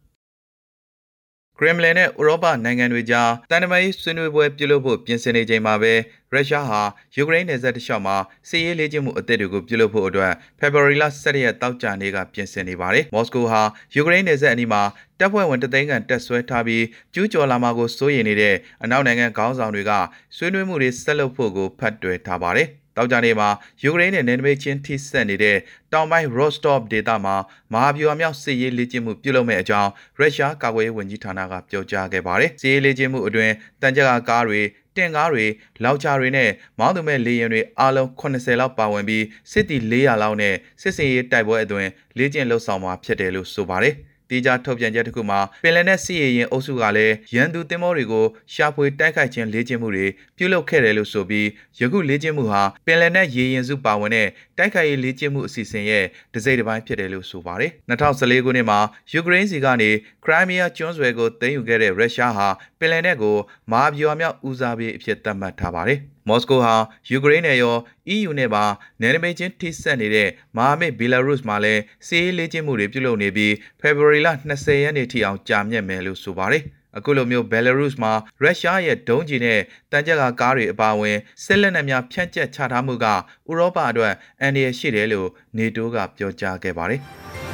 [1.59, 5.93] ခရမ်လင်နဲ့ဥရောပနိုင်ငံတွေကြားတန်တမာရေးဆွေးနွေးပွဲပြုလုပ်ဖို့ပြင်ဆင်နေချိန်မှာပဲ
[6.31, 6.81] ရုရှားဟာ
[7.15, 8.17] ယူကရိန်းနယ်စပ်တစ်လျှောက်မှာ
[8.49, 13.61] စစ်ရေးလေ့ကျင့်မှုအသစ်တွေကိုပြုလုပ်ဖို့အတွက်ဖေဖော်ဝါရီလ17ရက်တောက်ကြနေ့ကပြင်ဆင်နေပါတယ်။မော်စကိုဟာ
[13.95, 14.81] ယူကရိန်းနယ်စပ်အနီးမှာ
[15.19, 19.91] တပ်ဖွဲ့ဝင်တသိန်းခန့်တက်ဆွဲထားပြီးကျူးကျော်လာမှာကိုစိုးရိမ်နေတဲ့အနောက်နိုင်ငံခေါင်းဆောင်တွေက
[20.35, 23.49] ဆွေးနွေးမှုတွေဆက်လုပ်ဖို့ကိုဖတ်တွယ်ထားပါတယ်။ တောက်ကြနေမှာ
[23.83, 25.57] ယူကရိန်းနဲ့နယ်နိမိတ်ချင်းထိစပ်နေတဲ့
[25.93, 27.35] တောင်ပိုင်း Rostov ဒေသမှာ
[27.73, 34.61] မဟာဗျူဟာမြောက်စစ်ရေးလေ့ကျင့်မှုပြုလုပ်မဲ့အကြောင်းရုရှားကာကွယ်ရေးဝန်ကြီးဌာနကပြောကြားခဲ့ပါတယ်။စစ်ရေးလေ့ကျင့်မှုအတွင်းတန်ကြပ်ကားတွေ
[34.95, 35.45] တင်ကားတွေ
[35.83, 43.95] လောက်ချာတွေနဲ့မောင်းသူမဲ့လေယာဉ်တွေအားလုံး80လောက်ပါဝင်ပြီးစစ်တီ400လောက်နဲ့စစ်စင်ရေးတိုက်ပွဲအတွင်းလေ့ကျင့်လှုပ်ဆောင်မှာဖြစ်တယ်လို့ဆိုပါတယ်။
[44.29, 50.05] တေးကြထုတ်ပြန်ချက်တစ်ခုမှာပင်လယ်နက်စီးရင်အုပ်စုကလည်းရန်သူတင်မောတွေကိုရှာဖွေတိုက်ခိုက်ခြင်းလေ့ကျင့်မှုတွေ
[50.37, 51.47] ပြုလုပ်ခဲ့တယ်လို့ဆိုပြီး
[51.79, 58.79] ယခုလေ့ကျင့်မှုဟာပင်လယ်နက်ရေရင်စုပါဝင်တဲ့တိုက်ခိုက်ရေးလေ့ကျင့်မှုအစီအစဉ်ရဲ့တစ်စိတ်တစ်ပိုင်းဖြစ်တယ်လို့ဆိုပါတယ်2014ခုနှစ်မှာ
[59.11, 59.89] ယူကရိန်းစီကနေ
[60.25, 62.47] ခရိုင်းမီးယားကျွန်းဆွယ်ကိုသိမ်းယူခဲ့တဲ့ရုရှားဟာ
[62.79, 63.37] ပင်လယ်နက်ကို
[63.71, 66.75] မာဗျူဟာမြောက်ဦးစားပေးအဖြစ်သတ်မှတ်ထားပါတယ် မော်စကိုဟာ
[67.09, 67.75] ယူကရိန်းနဲ့ရော
[68.15, 68.63] EU နဲ့ပါ
[69.01, 76.63] နယ်နိမိတ်ချင်းထိစပ်နေတဲ့မဟာမိတ်ဘီလာရုစ်မှာလည်းစီးရေးလေ့ကျင့်မှုတွေပြုလုပ်နေပြီးဖေဖော်ဝါရီလ20ရက်နေ့ထိအောင်ကြာမြင့်မယ်လို့ဆိုပါတယ်။
[76.97, 79.59] အခုလိုမျိုးဘယ်လာရုစ်မှာရုရှားရဲ့ဒုံးကျည်နဲ့
[79.91, 83.15] တန်ကြပ်ကားတွေအပါအဝင်စစ်လက်နက်များဖြန့်ကျက်ချထားမှုကဥ
[83.59, 87.01] ရောပအတွက်အန္တရာယ်ရှိတယ်လို့နေတိုးကပြောကြားခဲ့ပါတယ်။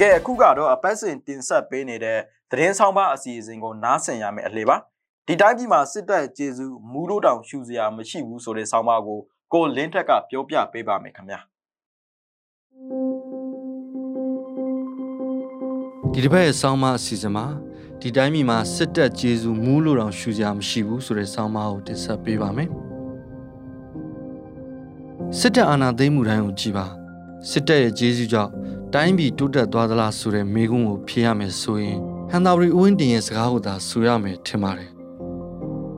[0.00, 2.18] ကဲအခုကတော့အပတ်စဉ်တင်ဆက်ပေးနေတဲ့
[2.50, 4.76] သတင်းဆောင်ပါအစီအစဉ်ကိုနားဆင်ရမယ့်အလှေပါ
[5.26, 9.20] ဒီတိုင်းပြည်မှာစစ်တပ်ကျေစုမူးလို့တောင်ရှူစရာမရှိဘူးဆိုတဲ့ဆောင်ပါကို
[9.52, 11.40] ကိုလင်းထက်ကပြောပြပေးပါမယ်ခင်ဗျာ
[16.12, 17.46] ဒီတစ်ပတ်ရဲ့ဆောင်းမအစီအစဉ်မှာ
[18.00, 22.68] ဒီတိုင်းပြည်မှာစစ်တပ်ကျေစုမူးလို့တောင်ရှူစရာမရှိဘူးဆိုတဲ့ဆောင်းပါကိုတင်ဆက်ပေးပါမယ်
[25.38, 26.86] စစ်တပ်အာဏာသိမ်းမှုတိုင်းကိုကြည်ပါ
[27.50, 28.52] စစ်တပ်ရဲ့ကျေးဇူးကြောင့်
[28.94, 31.98] တိုင်းပြည်တိုးတက်သွားသလားဆိုတဲ့မေးခွန်းကိုဖြေရမယ်ဆိုရင်
[32.30, 34.90] ဟန်သာရီဦးဝင်းတင်ရဲ့စကားကိုသာဆိုရမယ်ထင်ပါတယ်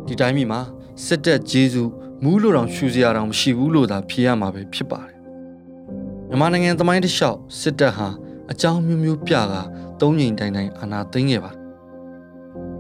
[0.07, 0.61] ဒီတိုင်းပြည်မှာ
[1.05, 1.91] စစ်တပ်ကျေးဇူး
[2.23, 5.19] မူးလို့တောင်ရှူစရာတောင်မရှိဘူးလို့သာဖြေရမှာပဲဖြစ်ပါတယ်
[6.29, 8.09] မြန်မာနိုင်ငံသမိုင်းတစ်လျှောက်စစ်တပ်ဟာ
[8.51, 9.55] အကြောင်းမျိုးမျိုးပြက
[10.01, 11.61] သုံးငိမ်တိုင်တိုင်အာဏာသိမ်းခဲ့ပါတယ်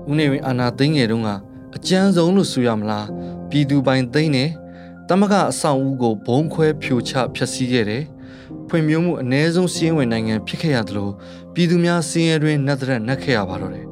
[0.09, 1.31] ဦးနေဝင်အာဏာသိမ်းခဲ့တုန်းက
[1.77, 3.07] အကြမ်းဆုံးလို့ဆိုရမလား
[3.51, 4.51] ပြည်သူပိုင်သိမ်းတယ်
[5.09, 8.05] တမကအဆောင်အဦကိုဘုံခွဲဖြိုချဖျက်ဆီးခဲ့တယ်
[8.75, 11.09] ဖွံ့ဖြိုးမှုအ ਨੇ ဆုံးစီးရင်ဝင်နိုင်ငံဖြစ်ခဲ့ရသလို
[11.55, 13.87] ပြည်သူများစီးရဲတွင်နှက်တဲ့နှက်ခဲ့ရပါတော့တယ်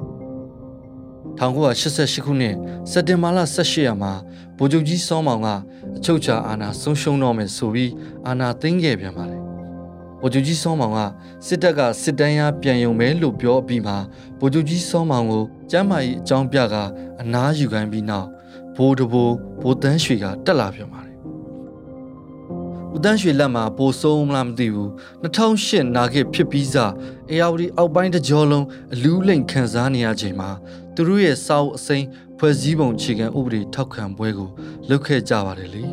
[1.38, 2.54] 1988ခုနှစ်
[2.90, 4.12] စက်တင်ဘာလ18ရက်မှာ
[4.58, 5.48] ဗိုလ်ချုပ်ကြီးစောမောင်က
[5.96, 7.92] အချုပ်ချာအာဏာဆုံးရှုံးတော့မယ်ဆိုပြီး
[8.26, 9.42] အာဏာသိမ်းခဲ့ပြန်ပါတယ်
[10.20, 10.98] ဗိုလ်ချုပ်ကြီးစောမောင်က
[11.46, 13.94] စစ်တပ်ကစစ်တမ်းရပြန်ယုံမယ်လို့ပြောပြီးမှ
[14.38, 16.74] ဗိုလ်ချုပ်ကြီးစောမောင်ကိုကျမ်းမာရေးအကြောင်းပြက
[17.20, 18.28] အနားယူခိုင်းပြီးနောက်
[18.76, 21.09] ဘိုးတဘိုးဘိုးတန်းရွှေကတက်လာပြန်ပါတယ်
[22.94, 24.90] ဦးတန်းရွှေလက်မှာပိုဆုံးမလားမသိဘူး
[25.22, 26.92] 2008နာခေတ်ဖြစ်ပြီးစား
[27.30, 30.50] အေယာဝတီအောက်ပိုင်းတကြောလုံးအလူးလိမ်ခံစားနေရချိန်မှာ
[30.94, 32.06] သူတို့ရဲ့စာအုပ်အစိမ်း
[32.38, 34.50] ဖွဲ့စည်းပုံခြေခံဥပဒေထောက်ခံပွဲကို
[34.88, 35.84] လုပ်ခဲ့ကြပါတယ်လေ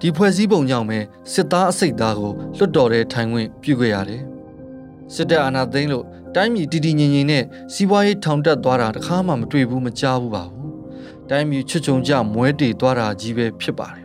[0.00, 0.98] ဒီဖွဲ့စည်းပုံကြောင့်ပဲ
[1.32, 4.22] စစ်သားအစိတ်သားကိုလွတ်တော်တဲ့ထိုင်ခွင့်ပြုခဲ့ရတယ်
[5.14, 10.70] စစ်တပ်အာဏာသိမ်းလို့တိုင်းပြည်တည်တည်ငြိမ်ငြိမ်နဲ့စီးပွားရေးထောင်တက်သွားတာတခါမှမတွေ့ဘူးမကြားဘူးပါဘူး
[11.30, 14.01] တိုင်းပြည်ချွတ်ချုံကြမွဲတေသွားတာကြီးပဲဖြစ်ပါတယ်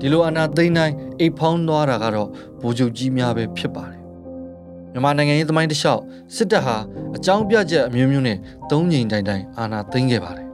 [0.00, 2.28] ဒီလိုအာဏာသိမ်းတိုင်းအိတ်ဖောင်းသွားတာကတော့
[2.60, 3.98] ဗိုလ်ချုပ်ကြီးများပဲဖြစ်ပါတယ်
[4.92, 6.02] မြန်မာနိုင်ငံရေးသမိုင်းတစ်လျှောက်
[6.34, 6.76] စစ်တပ်ဟာ
[7.16, 8.38] အကြောင်းပြချက်အမျိုးမျိုးနဲ့
[8.70, 10.46] သုံးငိမ်တိုင်တိုင်အာဏာသိမ်းခဲ့ပါတယ်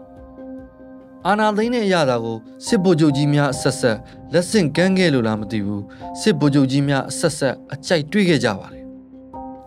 [1.26, 3.98] အာဏာသိမ်းတဲ့အရာတာကိုစစ်ဗိုလ်ချုပ်ကြီးများအဆက်ဆက်
[4.33, 5.83] လက်ဆင့်ကမ်းခဲ့လို့လားမသိဘူး
[6.20, 8.85] စစ်ဗိုလ်ချုပ်ကြီးများအဆက်ဆက်အကြိုက်တွေ့ခဲ့ကြပါတယ်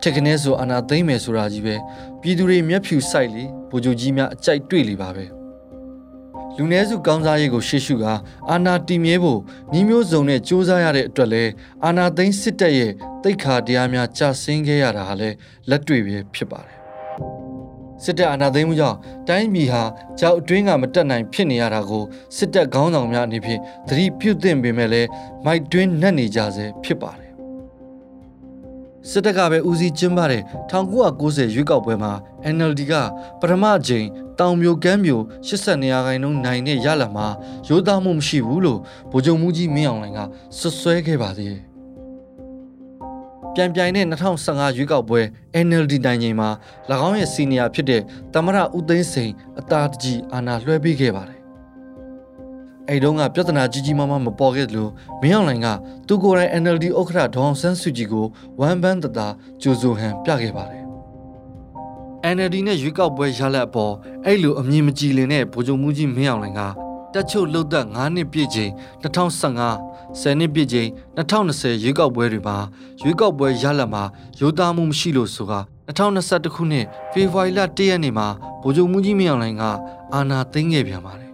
[0.02, 1.74] ထက်ကနေဆိုအာဏာသိမ်းမယ်ဆိုတာကြီးပဲ
[2.20, 5.37] ပြည်သူတွေမျက်ဖြူစိုက်လေဗိုလ်ချုပ်ကြီးများအကြိုက်တွေ့လေပါပဲ
[6.60, 8.12] လူနည်းစုကောင်းစားရေးကိုရှေ့ရှုကာ
[8.50, 9.40] အာနာတီမြဲဖို့
[9.72, 11.44] ညီမျိုးစုံနဲ့စ조사ရတဲ့အတွက်လဲ
[11.84, 15.30] အာနာသိန်းစစ်တပ်ရဲ့တိတ်ခါတရားများကြာဆင်းခဲ့ရတာဟာလဲ
[15.70, 16.76] လက်တွေ့ပဲဖြစ်ပါတယ်
[18.04, 19.82] စစ်တပ်အာဏာသိမ်းမှုကြောင့်တိုင်းပြည်ဟာ
[20.20, 22.04] ကြောက်အတွင်းကမတက်နိုင်ဖြစ်နေရတာကို
[22.36, 25.08] စစ်တပ်ခေါင်းဆောင်များအနေဖြင့်သတိပြုသင့်ပေမဲ့လည်း
[25.44, 27.32] မိုက်တွင်းနှက်နေကြဆဲဖြစ်ပါတယ်
[29.10, 32.12] စစ်တပ်ကပဲဦးစီးကျင်းပတဲ့1990ရွေးကောက်ပွဲမှာ
[32.54, 32.94] NLD က
[33.40, 34.06] ပထမအကြိမ်
[34.38, 37.26] တောင်မျိုးကမ်းမျိုး82ရာခိုင်နှုန်းနိုင်တဲ့ရလာမှာ
[37.68, 38.80] ရိုးသားမှုမရှိဘူးလို့
[39.10, 40.20] ဗိုလ်ချုပ်မှုကြီးမင်းအောင်လှိုင်က
[40.58, 41.62] ဆွဆွဲခဲ့ပါသေးတယ်
[43.54, 45.20] ပြန်ပြိုင်တဲ့2015ရွေးကောက်ပွဲ
[45.66, 46.48] NLD နိုင်ချိန်မှာ၎
[47.08, 48.02] င်းရဲ့စီနီယာဖြစ်တဲ့
[48.34, 51.38] သမရဦးသိန်းစိန်အသာတကြီးအာဏာလွှဲပေးခဲ့ပါတယ်
[52.88, 54.88] အဲ့တုန်းကပြဿနာကြီးကြီးမားမားမပေါ်ခဲ့သလို
[55.22, 55.68] မင်းအောင်လှိုင်က
[56.06, 58.26] သူကိုယ်တိုင် NLD ဥက္ကဋ္ဌဒေါအောင်ဆန်းစုကြည်ကို
[58.60, 59.26] ဝမ်ဘန်းတတာ
[59.62, 60.77] ကြိုးစိုးဟန်ပြခဲ့ပါတယ်
[62.34, 63.94] NLD နဲ့ရွေးကောက်ပွဲရလဒ်အပေါ်
[64.24, 66.62] အဲ့လိုအမြင်မကြည်လင်တဲ့ဗိုလ်ချုပ်မှုကြီးမင်းအောင်လှိုင်က
[67.14, 68.70] တက်ချုပ်လှုပ်သက်9နှစ်ပြည့်ချိန်
[69.02, 72.56] 2015 10နှစ်ပြည့်ချိန်2020ရွေးကောက်ပွဲတွေမှာ
[73.02, 74.02] ရွေးကောက်ပွဲရလဒ်မှာ
[74.40, 75.54] ရိုးသားမှုမရှိလို့ဆိုက
[75.88, 78.26] 2021ခုနှစ်ဖေဖော်ဝါရီလ1ရက်နေ့မှာ
[78.62, 79.62] ဗိုလ်ချုပ်မှုကြီးမင်းအောင်လှိုင်က
[80.14, 81.27] အာဏာသိမ်းခဲ့ပြန်ပါတယ်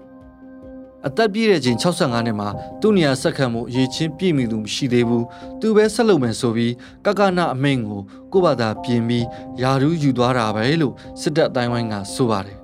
[1.07, 2.49] အသက်ပြည့်တဲ့ချိန်65နှစ်မှာ
[2.81, 5.25] သူ့နေရာဆက်ခံမှုအရေးချင်းပြည့်မီသူမရှိသေးဘူး
[5.61, 6.73] သူပဲဆက်လုပ်မယ်ဆိုပြီး
[7.07, 8.03] ကကနအမိန်ကို
[8.33, 9.27] ကိုယ့်ဘာသာပြင်ပြီး
[9.63, 12.59] ယာရူးယူသွားတာပဲလို့စစ်တပ်အတိုင်းဝိုင်းကဆိုပါတယ်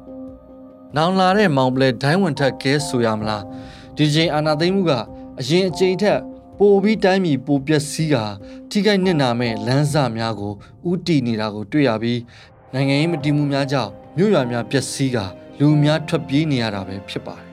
[0.97, 3.45] ။နောင်လာတဲ့မောင်ပလဲဒိုင်းဝင်ထက်ကဲဆိုရမလား
[3.97, 4.93] ဒီချိန်အာနာသိမ့်မှုက
[5.41, 6.21] အရင်အချိန်ထက်
[6.59, 8.25] ပိုပြီးတိုင်းပြည်ပိုပျက်စီးတာ
[8.71, 10.53] ထိခိုက်နစ်နာမဲ့လမ်းစာများကို
[10.91, 12.21] ဥတီနေတာကိုတွေ့ရပြီး
[12.75, 15.25] နိုင်ငံရေးမတည်မှုများကြောင့်မြို့ရွာများပျက်စီးကာ
[15.59, 17.50] လူများထွက်ပြေးနေရတာပဲဖြစ်ပါတယ်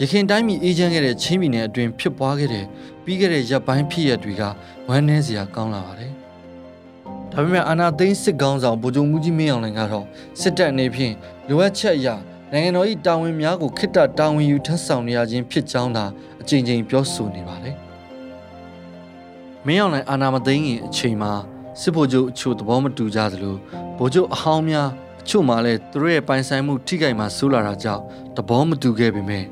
[0.00, 2.64] ရခင်တိုင်းပြည်အေးချမ်းခဲ့တဲ့ချင်းပြည်နယ်အတွင်းဖြစ်ပွားခဲ့တဲ့
[3.04, 4.42] ပြီးခဲ့တဲ့ရပ်ပိုင်းဖြစ်ရပ်တွေက
[4.88, 6.12] ဝမ်းနည်းစရာကောင်းလာပါတယ်။
[7.32, 10.04] ဒါပေမဲ့အာနာသိန်းစစ်ကောင်းဆောင်ဗိုလ်ချုပ်မှုကြီးမင်းအောင်လှိုင်ကတော့
[10.40, 11.14] စစ်တပ်အနေဖြင့်
[11.48, 12.08] လိုအပ်ချက်အရ
[12.52, 16.04] နိုင်ငံတော်၏တာဝန်များကိုခိတ္တတာဝန်ယူထမ်းဆောင်နေရခြင်းဖြစ်ကြောင်းသာ
[16.40, 17.76] အကြိမ်ကြိမ်ပြောဆိုနေပါတယ်။
[19.66, 21.32] မင်းအောင်လှိုင်အာနာမသိန်းရင်အချိန်မှာ
[21.80, 23.56] စစ်ဗိုလ်ချုပ်အချို့သဘောမတူကြသလို
[23.98, 24.88] ဗိုလ်ချုပ်အဟောင်းများ
[25.20, 28.02] အချို့မှလည်းသူတို့ရဲ့ပိုင်ဆိုင်မှုထိခိုက်မှဆိုးလာတာကြောင့်
[28.36, 29.44] သဘောမတူခဲ့ပေမဲ့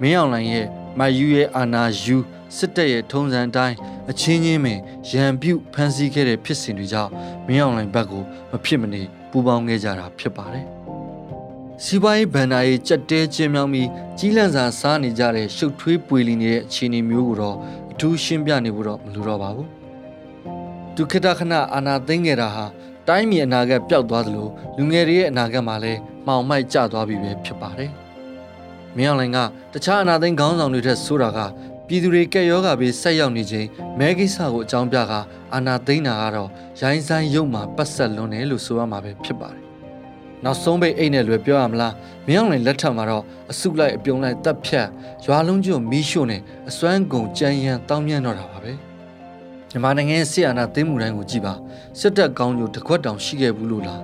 [0.00, 0.66] မင်းအောင်လှိုင်ရဲ့
[0.98, 2.16] မယူရဲ့အာနာယူ
[2.56, 3.76] စစ်တပ်ရဲ့ထုံးစံအတိုင်း
[4.10, 4.78] အချင်းချင်းပင်
[5.10, 7.10] ရန်ပြုတ်ဖမ်းဆီးခဲ့တဲ့ဖြစ်စဉ်တွေကြောင့်
[7.46, 10.66] မင်းအောင်လှိုင်ဘက်ကိုမဖြစ်မနေပူးပေါင်းခဲ့ကြတာဖြစ်ပါတယ်။
[11.84, 13.88] စီးပွားရေးဗန်နာရေးကြက်တဲချင်းမြောင်းပြီး
[14.18, 17.56] ကြီးလန့်စာစားနေကြတဲ့ရှုပ်ထွေးပွေလီနေတဲ့အခြေအနေမျိုးကိုတော့
[17.92, 19.68] အထူးရှင်းပြနေဖို့တော့မလိုတော့ပါဘူး။
[20.96, 22.64] ဒုက္ခတခဏအာနာသိမ့်ခဲ့တာဟာ
[23.08, 27.92] တိုင်းပြည်အနာဂတ်ပျောက်သွားသလိုလူငယ်တွေရဲ့အနာဂတ်မှာလည်းမှောင်မိုက်ကျသွားပြီပဲဖြစ်ပါတယ်။
[28.96, 29.38] မင်းအောင်လှိုင်က
[29.72, 31.38] တခြားအနာသိန်းခေါင်းဆောင်တွေထက်ဆိုတာက
[31.86, 33.66] ပြည်သူတွေကက်ရောဂါဘေးဆက်ရောက်နေချိန်
[33.98, 35.12] မဲကိစ္စကိုအကြောင်းပြက
[35.52, 36.48] အာနာသိန်းတာကတော့
[36.80, 39.62] ရိုင်းဆိုင်ရုပ်မှာပတ်ဆက်လွန်တယ်လို့ဆိုရမှာပဲဖြစ်ပါတယ်။
[40.44, 41.94] နောက်ဆုံးပိတ်အိတ်နဲ့လွယ်ပြောရမလား
[42.26, 44.88] မင်းအောင်လှိုင်လက်ထက်မှာတော့အစုလိုက်အပြုံလိုက်တပ်ဖြတ်
[45.24, 48.72] ရွာလုံးကျွမီးရှို့နဲ့အစွမ်းကုန်ကြမ်းရမ်းတောင်းမြန်းတော့တာပါပဲ။
[49.70, 51.54] မြန်မာနိုင်ငံရဲ့ဆီအာနာသိမ်းမှုတိုင်းကိုကြည့်ပါ
[51.98, 54.00] စစ်တပ်ကောင်းကျိုးတစ်ခွက်တောင်ရှိခဲ့ဘူးလို့လား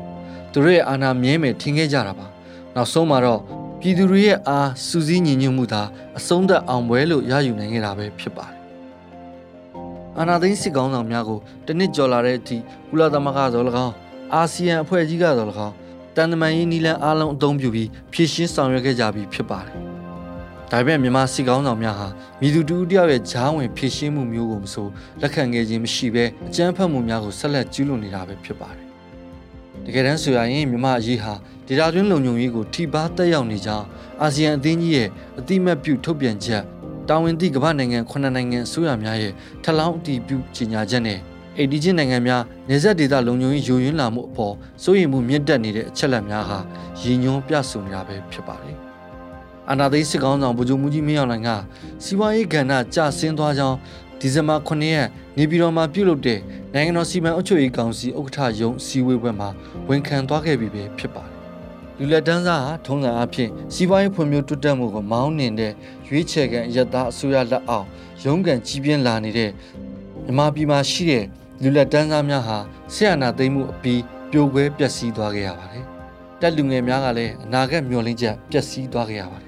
[0.52, 2.26] သူတို့ရဲ့အာဏာမြဲမယ်ထင်ခဲ့ကြတာပါ
[2.74, 3.40] နောက်ဆုံးမှာတော့
[3.80, 5.82] ပြည်သူတွေရဲ့အားစူးစီးညီညွတ်မှုသာ
[6.18, 8.58] အဆုံးသတ်အောင်ပွဲလို့ရယူနိုင်ခဲ့တာပဲဖြစ်ပါတယ်။
[10.18, 12.56] အာနာသိန်းစစ်ကောင်းဆောင်များကိုတနစ်ကျော်လာတဲ့အထိ
[12.88, 13.94] ကုလသမဂ္ဂသော၎င်း
[14.34, 15.74] အာဆီယံအဖွဲ့အစည်းကသော၎င်း
[16.16, 19.76] တန်တမန်ရေးနီလန်အားလုံးအသုံးပြုပြီးဖြည့်ရှင်းဆောင်ရွက်ခဲ့ကြပြီးဖြစ်ပါတယ်။
[20.70, 22.08] ဒါပေမဲ့မြန်မာစစ်ကောင်းဆောင်များဟာ
[22.40, 24.86] မိသူတူတယောက်ရဲ့ဂျားဝင်ဖြည့်ရှင်းမှုမျိုးကိုမဆို
[25.20, 28.86] လက်ခံခဲ့ခြင်းမရှိဘဲအကြမ်းဖက်မှုများကိုဆက်လက်ကျူးလွန်နေတာပဲဖြစ်ပါတယ်။
[29.88, 31.32] တကယ်တမ်းဆိုရင်မြန်မာအရေးဟာ
[31.66, 33.86] ဒေတာတွင်းလုံခြုံရေးကိုထိပါတက်ရောက်နေကြောင်း
[34.22, 35.08] အာဆီယံအသင်းကြီးရဲ့
[35.38, 36.62] အတိမတ်ပြုထုတ်ပြန်ချက်
[37.08, 39.32] တာဝန်သည့်ကမ္ဘာနိုင်ငံ9နိုင်ငံအစိုးရများရဲ့
[39.64, 41.18] ထလောင်းအတည်ပြုကြေညာချက်နဲ့
[41.58, 46.58] အေဒီချင်းနိုင်ငံများနေဆက်ဒေသလုံခြုံရေးယိုယွင်းလာမှုအပေါ်စိုးရိမ်မှုမြင့်တက်နေတဲ့အချက်လက်များဟာ
[47.00, 48.76] ရည်ညွှန်းပြဆိုနေတာပဲဖြစ်ပါတယ်။
[49.70, 51.50] အာနာသိစစ်ကောင်းဆောင်ဗိုလ်ချုပ်မှုကြီးမင်းအောင်လှိုင်က
[52.04, 53.76] စီးပွားရေးကဏ္ဍကျဆင်းသွားကြောင်း
[54.20, 56.40] ဒီဇင်ဘာ9ရက်နေပြည်တော်မှာပြုလုပ်တဲ့
[56.74, 59.48] နိုင်ငံတော်စီမံအုပ်ချုပ်ရေးကောင်စီဥက္ကဋ္ဌရုံးစည်းဝေးပွဲမှာ
[59.88, 61.34] ဝန်ခံသွားခဲ့ပြီပဲဖြစ်ပါတယ်
[61.98, 65.72] လူလက်တန်းစားဟာထုံးစံအဖြစ်စီးပွားရေးဖွံ့ဖြိုးတိုးတက်မှုကိုမောင်းနှင်တဲ့
[66.08, 67.86] ရွေးချယ်ခံရတအစိုးရလက်အောက်
[68.24, 69.50] ရုန်းကန်ကြီးပြင်းလာနေတဲ့
[70.24, 71.24] မြန်မာပြည်မှာရှိတဲ့
[71.62, 72.58] လူလက်တန်းစားများဟာ
[72.94, 75.84] ဆရာနာသိမ်းမှုအပြီးပြိုကွဲပျက်စီးသွားခဲ့ရပါတယ်။
[76.40, 79.47] တက်လူငယ်များကလည်းအနာဂတ်မျှော်လင့်ချက်ပျက်စီးသွားခဲ့ရပါတယ်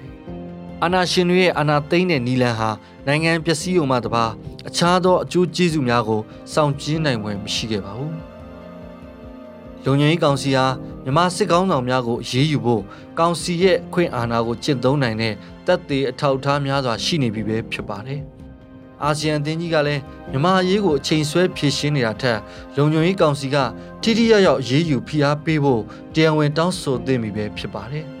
[0.83, 2.69] အာနာရှင်တွေရဲ့အာနာသိမ်းတဲ့နီလန်ဟာ
[3.07, 4.25] နိုင်ငံပျက်စီးုံမှတပါ
[4.67, 6.21] အခြားသောအကျိုးကျေးဇူးများကို
[6.53, 8.13] စောင့်ကြည့်နိုင်ွယ်မရှိခဲ့ပါဘူး။
[9.85, 10.65] လုံခြုံရေးကောင်စီဟာ
[11.03, 12.83] မြန်မာစစ်ကောင်းဆောင်များကိုအရေးယူဖို့
[13.19, 15.33] ကောင်စီရဲ့အခွင့်အာဏာကိုကျင့်သုံးနိုင်တဲ့
[15.65, 18.21] တပ်သေးအထောက်အထားများစွာရှိနေပြီပဲဖြစ်ပါတယ်။
[19.03, 20.01] အာဆီယံအသင်းကြီးကလည်း
[20.31, 22.39] မြန်မာအရေးကိုအချိန်ဆွဲဖြည့်ရှင်းနေတာထက်
[22.75, 23.57] လုံခြုံရေးကောင်စီက
[24.01, 25.81] ထိထိရောက်ရောက်အရေးယူဖိအားပေးဖို့
[26.15, 28.07] တရားဝင်တောင်းဆိုသင့်ပြီပဲဖြစ်ပါတယ်။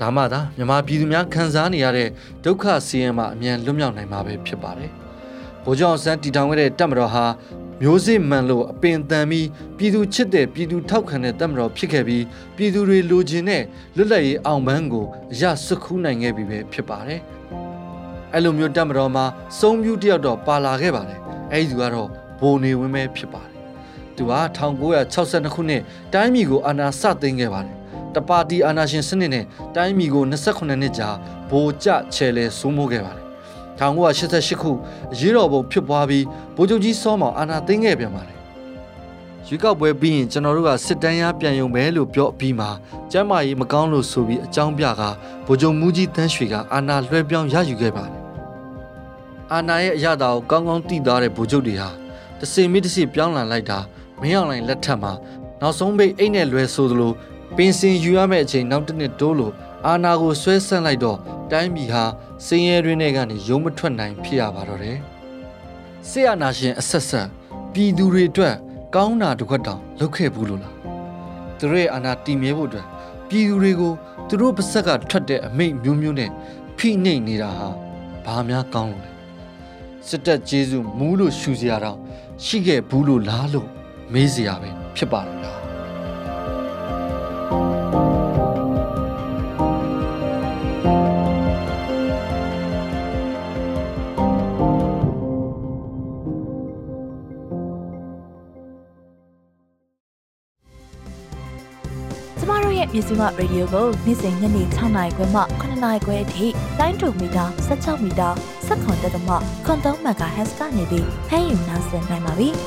[0.00, 2.08] ဒါမှသာမြန်မာပြည်သူများခံစားနေရတဲ့
[2.44, 4.90] ဒုက္ခဆင်းရဲမှအမြန်လွတ်မြောက်နိုင်မှာပဲဖြစ်ပါတယ်။
[5.64, 7.24] ဗိုလ်ချုပ်အောင်ဆန်းတည်ထောင်ခဲ့တဲ့တပ်မတော်ဟာ
[7.82, 12.24] မျိုးစေ့မှန်လို့အပင်တန်ပြီးပြည်သူချစ်တဲ့ပြည်သူထောက်ခံတဲ့တပ်မတော်ဖြစ်ခဲ့ပြီး
[12.56, 13.62] ပြည်သူတွေလိုချင်တဲ့
[13.96, 17.20] လွတ်လပ်ရေးအောင်ပန်းကိုအရစွခူးနိုင်ခဲ့ပြီပဲဖြစ်ပါတယ်။
[18.34, 19.24] အဲ့လိုမျိုးတပ်မတော်မှာ
[19.58, 21.20] စုံပြူတယောက်တော့ပါလာခဲ့ပါတယ်။
[21.52, 22.08] အဲ့ဒီသူကတော့
[22.40, 23.56] ဘိုနေဝင်းပဲဖြစ်ပါတယ်။
[24.16, 24.34] သူက
[24.88, 25.82] 1962ခုနှစ်
[26.14, 27.77] တိုင်းပြည်ကိုအာဏာစသိမ်းခဲ့ပါတယ်။
[28.14, 29.44] တပါတီအာဏာရှင်စနစ်နဲ့
[29.74, 31.08] တိုင်းပြည်ကို28နှစ်ကြာ
[31.50, 33.26] ဗိုလ်ကျချယ်လဲစိုးမိုးခဲ့ပါတယ်
[33.78, 34.70] 1988ခု
[35.12, 36.24] အရေးတော်ပုံဖြစ်ပွားပြီး
[36.56, 38.38] ဗိုလ်ချုပ်ကြီးစောမောင်အာဏာသိမ်းခဲ့ပြန်ပါတယ်
[39.46, 42.66] ရွေးကောက်ပွဲပြီးရင်ကျွန်တော်တို့ကစစ်တမ်းရပြန်ယုံမယ်လို့ပြောပြီးမှ
[43.12, 45.02] ကျမ်းမာရေးမကောင်းလို့ဆိုပြီးအကြောင်းပြက
[45.46, 48.22] ဗိုလ်ချုပ်မူကြီးတန်းရွှေကအာဏာလွှဲပြောင်းရယူခဲ့ပါတယ်
[49.52, 51.88] အာဏာရဲ့အရသာကိုကောင်းကောင်းသိသားတဲ့ဗိုလ်ချုပ်တွေဟာ
[52.40, 53.78] တစင်မိတစီပြောင်းလာလိုက်တာ
[54.20, 55.12] မင်းအောင်လိုင်လက်ထက်မှာ
[55.60, 57.12] နောက်ဆုံးပိတ်အိတ်နဲ့လွယ်ဆိုသလို
[57.56, 59.52] ပင်စင်ယူရမယ့်အချိန်နောက်တစ်နှစ်တိုးလို့
[59.86, 61.18] အာနာကိုဆွဲဆန့်လိုက်တော့
[61.50, 62.04] တိုင်းပြည်ဟာ
[62.46, 64.96] စင်းရဲတွင်းတွေကနေရုံးမထွက်နိုင်ဖြစ်ရပါတော့တယ်။
[66.08, 67.28] ဆေးအာနာရှင်အဆက်ဆက်
[67.72, 68.54] ပြည်သူတွေအတွက်
[68.94, 70.74] ကောင်းတာတစ်ခွက်တောင်လုပ်ခဲ့ဘူးလို့လား။
[71.58, 72.86] သူတို့ရဲ့အာနာတည်မြဲဖို့အတွက်
[73.28, 73.92] ပြည်သူတွေကို
[74.28, 76.30] သူတို့ပါဆက်ကထွက်တဲ့အမိတ်မျိုးမျိုးနဲ့
[76.78, 77.68] ဖိနှိပ်နေတာဟာ
[78.24, 79.12] ဘာများကောင်းလို့လဲ။
[80.08, 81.98] စစ်တပ်ကျေးဇူးမူးလို့ရှူစရာတော့
[82.44, 83.68] ရှိခဲ့ဘူးလို့လားလို့
[84.12, 85.57] မေးစရာပဲဖြစ်ပါတယ်လား
[102.92, 106.46] ကျမတို့ရဲ့မြစီမရေဒီယိုကိုနေ့စဉ်ညနေ6နာရီခွဲမှ9နာရီခွဲအထိ
[106.78, 108.28] တိုင်းတူမီတာ16မီတာ
[108.66, 109.34] 7.3တက်မှ
[109.66, 112.48] ခွန်3 MHz ကနေပြီးဖမ်းယူနိုင်စင်နိုင်ပါပြီ။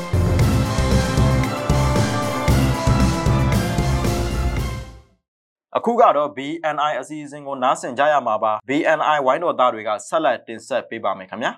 [5.78, 11.52] အခုကတော့ BNI အစီအစဉ်ကိုနားဆင်ကြရမှာပါ BNI ဝိုင်းတော်သားတွေကဆက်လက်တင်ဆက်ပေးပါမယ်ခင်ဗျာ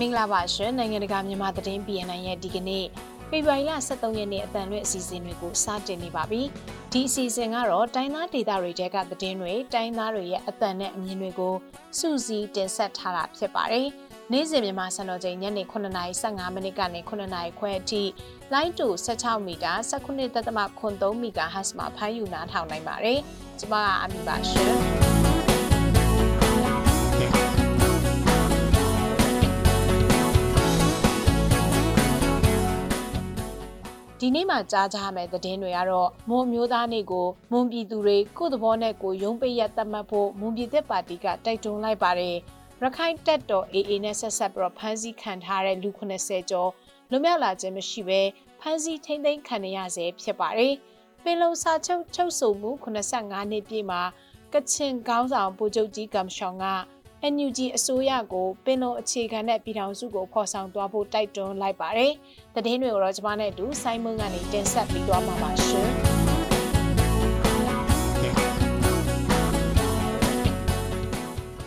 [0.00, 2.84] မင်္ဂလာပါရှင်နိုင်ငံတကာမြန်မာသတင်း BNN ရဲ့ဒီကနေ့
[3.28, 6.42] ဖေဖော်ဝါရီလ23ရက်နေ့အတန်လွင့်အစီအစဉ်တွေကိုစတင်နေပါပြီ
[6.92, 11.54] ဒီအစီအစဉ်ကတော့တိုင်းသားဒေသတွေတဲကသတင်းတွေတိုင်းသားတွေရဲ့အတန်နဲ့အမြင်တွေကို
[11.98, 13.88] စူးစီးတင်ဆက်ထားတာဖြစ်ပါတယ်
[14.32, 18.02] နေ့စဉ်မြန်မာစံတော်ချိန်ညနေ9:15မိနစ်ကနေ9:00ခွဲအထိ
[18.52, 23.20] လိုင်းတူ16မီတာ19.3မီဂါဟတ်မှာဖမ်းယူနားထောင်နိုင်ပါတယ်
[23.58, 25.01] ကျမကအမိပါရှင်
[34.24, 42.36] ဒီနေ့မှကြားကြရမယ့်သတင်းတွေကတော့မွန်မျိုးသားနေကိုမွန်ပြည်သူတွေကိုယ်သဘောနဲ့ကိုရုံးပိတ်ရသတ်မှတ်ဖို့မွန်ပြည်သက်ပါတီကတိုက်တွန်းလိုက်ပါတယ်
[42.80, 46.70] ရခိုင်တပ်တော် AA နဲ့ဆက်ဆက်ပြီးတော့ဖမ်းဆီးခံထားတဲ့လူ80ကျော်
[47.10, 48.20] လွတ်မြောက်လာခြင်းမရှိဘဲ
[48.60, 50.74] ဖမ်းဆီးထိန်းသိမ်းခံရဆဲဖြစ်ပါတယ်
[51.24, 54.02] ပင်လုံစာချုပ်ချုပ်ဆိုမှု85နှစ်ပြည့်မှာ
[54.52, 56.66] ကချင်ကောင်းဆောင်ဗိုလ်ချုပ်ကြီးကမ်ရှောင်က
[57.30, 62.12] NUG အစိုးရကိုပင်လုံအခြေခံတဲ့ပြည်ထောင်စုကိုဖော်ဆောင်သွားဖို့တိုက်တွန်းလိုက်ပါတယ်။
[62.54, 65.90] သတင်းတွေကိုတော့ကျွန်မနဲ့အတူဆိုင်းမွန်းကနေတင်ဆက်ပြီးသွားမှာပါရှင်။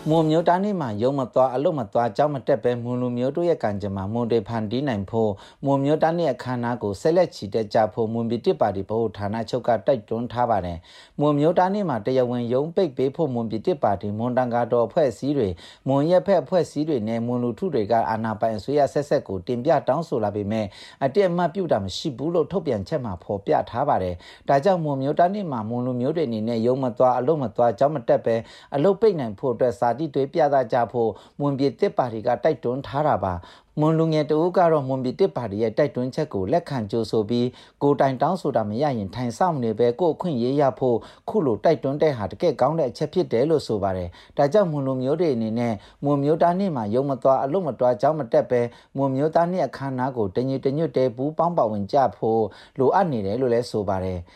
[0.09, 5.31] မွန်မျိုးသားနေ့မှာရုံမသွားအလို့မသွားကြောင်းမတက်ပဲမွန်လူမျိုးတို့ရဲ့ကံကြမ္မာမွန်တွေဖန်တီးနိုင်ဖို့
[5.65, 10.77] မွန်မျိုးသားနေ့အခမ်းအနားကိုဆက်လက်ချီတက်ကြဖို့မွန်ပြည်တစ်ပါတီဗဟိုဌာနချုပ်ကတိုက်တွန်းထားပါတယ်။
[11.19, 15.49] မွန်မျိုးသားနေ့မှာတရားဝင်ရုံးပိတ်ပေးဖို့မွန်ပြည်တစ်ပါတီမွန်တန်ကာတော်ဖွဲ့စည်းတွေ
[15.87, 20.65] မွန်ရက်ဖက်ဖွဲ့စည်းတွေနဲ့မွန်လူထုတွေကအာဏာပိုင်အစိုးရဆက်ဆက်ကိုတင်ပြတောင်းဆိုလာပေမဲ့
[21.05, 24.15] အတိအမှတ်ပြုတာမရှိဘူးလို့ထုတ်ပြန်ချက်မှာဖော်ပြထားပါတယ်။
[24.49, 28.35] ဒါကြောင့်မွန်မျိုးသားနေ့မှာမွန်လူမျိုးတွေအနေနဲ့ရုံးမသွားအလို့မသွားကြောင်းမတက်ပဲ
[28.75, 33.33] အလို့ပိတ်နိုင်ဖို့အတွက်စာတိတွေပြသကြဖို့မွန်ပြည်တစ်ပါတီကတိုက်တွန်းထားတာပါ
[33.79, 37.47] မွန်လူငယ်တဦးကတော့မွန်ပြည်တစ်ပါတီရဲ့တိုက်တွန်းချက်ကိုလက်ခံကြိုဆိုပြီး
[37.83, 40.97] ကိုတိုင်တောင်းဆိုတာမရရင်ထိုင်ဆောင်နေပဲကိုအခွင့်ရေးရဖို့
[41.29, 45.73] ခုလိုတိုက်တွန်းတဲ့ဟာတကယ်ကောင်းတဲ့အချက်ဖြစ်တယ်လို့ဆိုပါတယ်။ဒါကြောင့်မွန်လူမျိုးတွေအနေနဲ့
[46.03, 48.61] မွန်မျိုးသားနေ့မှာရုံမသွားအလို့မသွားကြောင်းမတက်ပဲ
[48.97, 52.43] မွန်မျိုးသားနေ့အခမ်းအနားကိုတညွတညွတဲဘူးပေါင်းပါဝင်ကြဖို့
[52.79, 54.21] လိုအပ်နေတယ်လို့လည်းဆိုပါတယ်။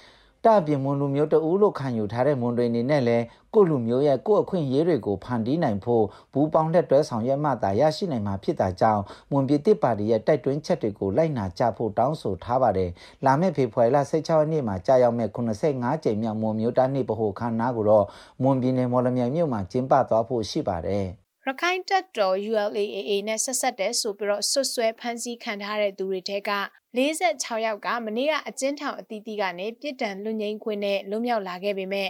[0.45, 3.23] တပြင်မွန်လူမျိုးတဦးလို့ခံယူထားတဲ့မွန်တွေအနေနဲ့လည်း
[3.53, 12.89] ကိုလူမျိုးရဲ့ကိုအခွင့်အရေးတွေကိုဖန်တီးနိုင်ဖို့ဘူးပေါင်းလက်တွဲဆောင်ရွက်မှသာရရှိနိုင်မှာဖြစ်တာကြောင့်မွန်ပြည်တစ်ပါတီရဲ့တိုက်တွန်းချက်တွေကိုလိုက်နာကြဖို့တောင်းဆိုထားပါတယ်။
[13.25, 18.05] လာမယ့်ဖေဖော်ဝါရီလ16ရက်နေ့မှာကြာရောက်မဲ့85ကြိမ်မြောက်မွန်မျိုးသားနေ့ဗဟိုခမ်းနားကိုတော့
[18.43, 21.07] မွန်ပြည်နယ်မော်လမြိုင်မြို့မှာကျင်းပသွားဖို့ရှိပါတယ်။
[21.49, 26.51] ရခိုင်တပ်တော် ULAA နဲ့ဆက်ဆက်တဲ့ဆိုပြီးတော့ဆွဆွဲဖမ်းဆီးခံထားတဲ့သူတွေတဲက
[26.97, 32.09] 46ယောက်ကမနေ့ကအကျဉ်းထောင်အသီးသီးကနေပြစ်ဒဏ်လွတ်ငြိမ်းခွင့်နဲ့လွတ်မြောက်လာခဲ့ပေမဲ့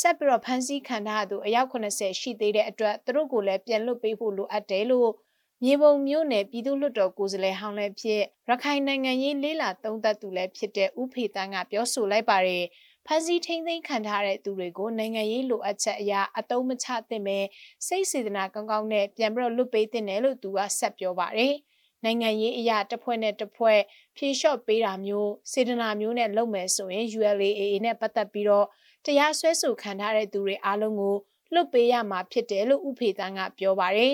[0.00, 5.10] ဆက်ပြီးတော့ဖမ်းဆီးခံထားသူအယောက်80ရှိသေးတဲ့အတွက်သူတို့ကိုလည်းပြန်လွတ်ပေးဖို့လိုအပ်တယ်လို့
[5.64, 12.64] မြေပုံမျိုးနယ်ပြည်သူ့လွှတ်တော်ကိုယ်စားလှယ်ဟောင်းလည်းဖြစ်ရခိုင်နိုင်ငံရေးလေးလာသုံးသပ်သူလည်းဖြစ်တဲ့ဦးဖေတန်းကပြောဆိုလိုက်ပါတယ်
[13.06, 17.38] ဖန်စီထိမ့်သိမ်းခံထားတဲ့သူတွေကိုနိုင်ငံရေးလိုအပ်ချက်အရာအတုံးမချသင့်ပဲ
[17.86, 21.54] စိတ်စေတနာကောင်းကောင်းနဲ့ပြန်ပြီးတော့လွတ်ပေးသင့်တယ်လို့သူကဆက်ပြောပါတယ်။
[22.04, 23.80] နိုင်ငံရေးအရာတစ်ဖွဲ့နဲ့တစ်ဖွဲ့
[24.16, 28.66] ဖြေလျှော့ပေးတာမျိုးစေတနာမျိုးနဲ့လုပ်မယ်ဆိုရင် ULAA နဲ့ပတ်သက်ပြီးတော့
[29.06, 31.16] တရားစွဲဆိုခံထားတဲ့သူတွေအားလုံးကို
[31.52, 34.12] လွတ်ပေးရမှာဖြစ်တယ်လို့ဥဖေတန်းကပြောပါတယ်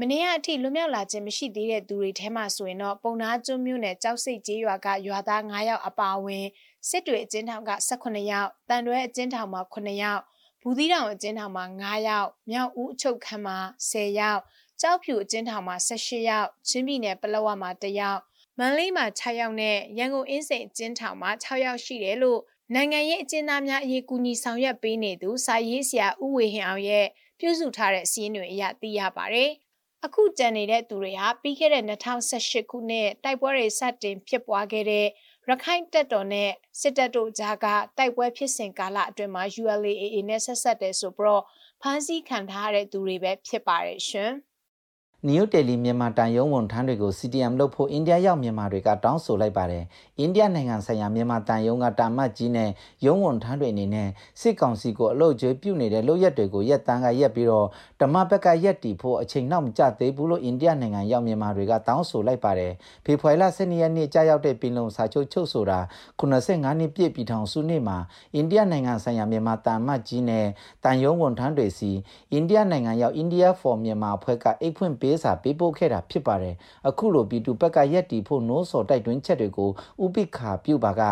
[0.00, 6.46] မနေ့ကအထိလွမြောက်လာခြင်းမရှိသေးတဲ့သူတွေထဲမှာဆိုရင်တော့ပုံနာကျွန်းမြို့နယ်ကြောက်စိတ်ကျေးရွာကရွာသား9ယောက်အပါအဝင်
[6.88, 10.22] စစ်တွေအကျဉ်းထောင်က18ယောက်တန်တွဲအကျဉ်းထောင်မှာ9ယောက်
[10.62, 13.58] ဘူးသီးတောင်အကျဉ်းထောင်မှာ9ယောက်မြောက်ဦးအချုပ်ခန်းမှာ
[13.90, 14.40] 10ယောက်
[14.80, 18.20] ကြောက်ဖြူအကျဉ်းထောင်မှာ18ယောက်ချင်းပြည်နယ်ပလောဝမှာ1ယောက်
[18.58, 22.40] မန္တလေးမှာ6ယောက်နဲ့ရန်ကုန်အင်းစိန်အကျဉ်းထောင်မှာ6ယောက်ရှိတယ်လို့
[22.74, 27.06] နိုင်ငံရေးအကျဉ်းသားများအရေးကူညီဆောင်ရွက်ပေးနေသူစာရေးဆရာဦးဝေဟင်အောင်ရဲ့
[27.38, 29.50] ပြုစုထားတဲ့စီးရင်တွေအရသိရပါတယ်။
[30.06, 35.06] အခုကြံနေတဲ့သူတွေဟာပြီးခဲ့တဲ့2018ခုနှစ်တိုက်ပွဲတွေစတင်ဖြစ်ပွားခဲ့တဲ့
[35.48, 36.50] ရခိုင်တပ်တော်နဲ့
[36.80, 37.66] စစ်တပ်တို့ကြားက
[37.98, 41.44] တိုက်ပွဲဖြစ်စဉ်ကာလအတွင်းမှာ ULAA နဲ့ဆက်ဆက်တယ်ဆိုပြီးတော့
[41.82, 44.32] ဖမ်းဆီးခံထားရတဲ့သူတွေပဲဖြစ်ပါတယ်ရှင်။
[45.28, 49.84] နယူးတယ်လီမြန်မာတန်ယုံဝန်ထမ်းတွေကို CTM လုပ်ဖို့အိန္ဒိယရောက်မြန်မာတွေကတောင်းဆိုလိုက်ပါတယ်။
[50.18, 52.70] အိန္ဒိယနိုင်ငံဆိုင်ရာမြန်မာတန်ယုံကတာမတ်ကြီးနဲ့
[53.06, 54.08] ယုံဝန်ထမ်းတွေအနေနဲ့
[54.40, 57.66] စစ်ကောင်စီကိုအလို့ကျွေးပြုနေတဲ့လုပ်ရက်တွေကိုရက်တန်းကရက်ပြီးတော့
[58.00, 62.72] ဓမ္မဘက်ကရက်တီဖို့အချိန်နောက်မကျသေးဘူးလို့အိန္ဒိယနိုင်ငံရောက်မြန်မာတွေကတောင်းဆိုလိုက်ပါတယ်။
[63.04, 65.80] ဖေဖော်ဝါရီလ12ရက်နေ့ကြာရောက်တဲ့ပင်လုံစာချုပ်ချုပ်ဆိုတာ
[66.20, 67.98] 85နှစ်ပြည့်ပြည်ထောင်စုနေ့မှာ
[68.34, 70.46] အိန္ဒိယနိုင်ငံဆိုင်ရာမြန်မာတန်မတ်ကြီးနဲ့
[70.84, 71.90] တန်ယုံဝန်ထမ်းတွေစီ
[72.32, 76.54] အိန္ဒိယနိုင်ငံရောက် India for မြန်မာအဖွဲ့ကအိတ်ဖွင့်ပေးစာပေးပို့ခဲ့တာဖြစ်ပါတယ်
[76.88, 79.70] အခုလိုပြည်သူဘက်ကရက်တီဖို့နိုးစော်တိုက်တွန်းချက်တွေကို
[80.04, 81.02] ဥပိ္ပခာပြုပါက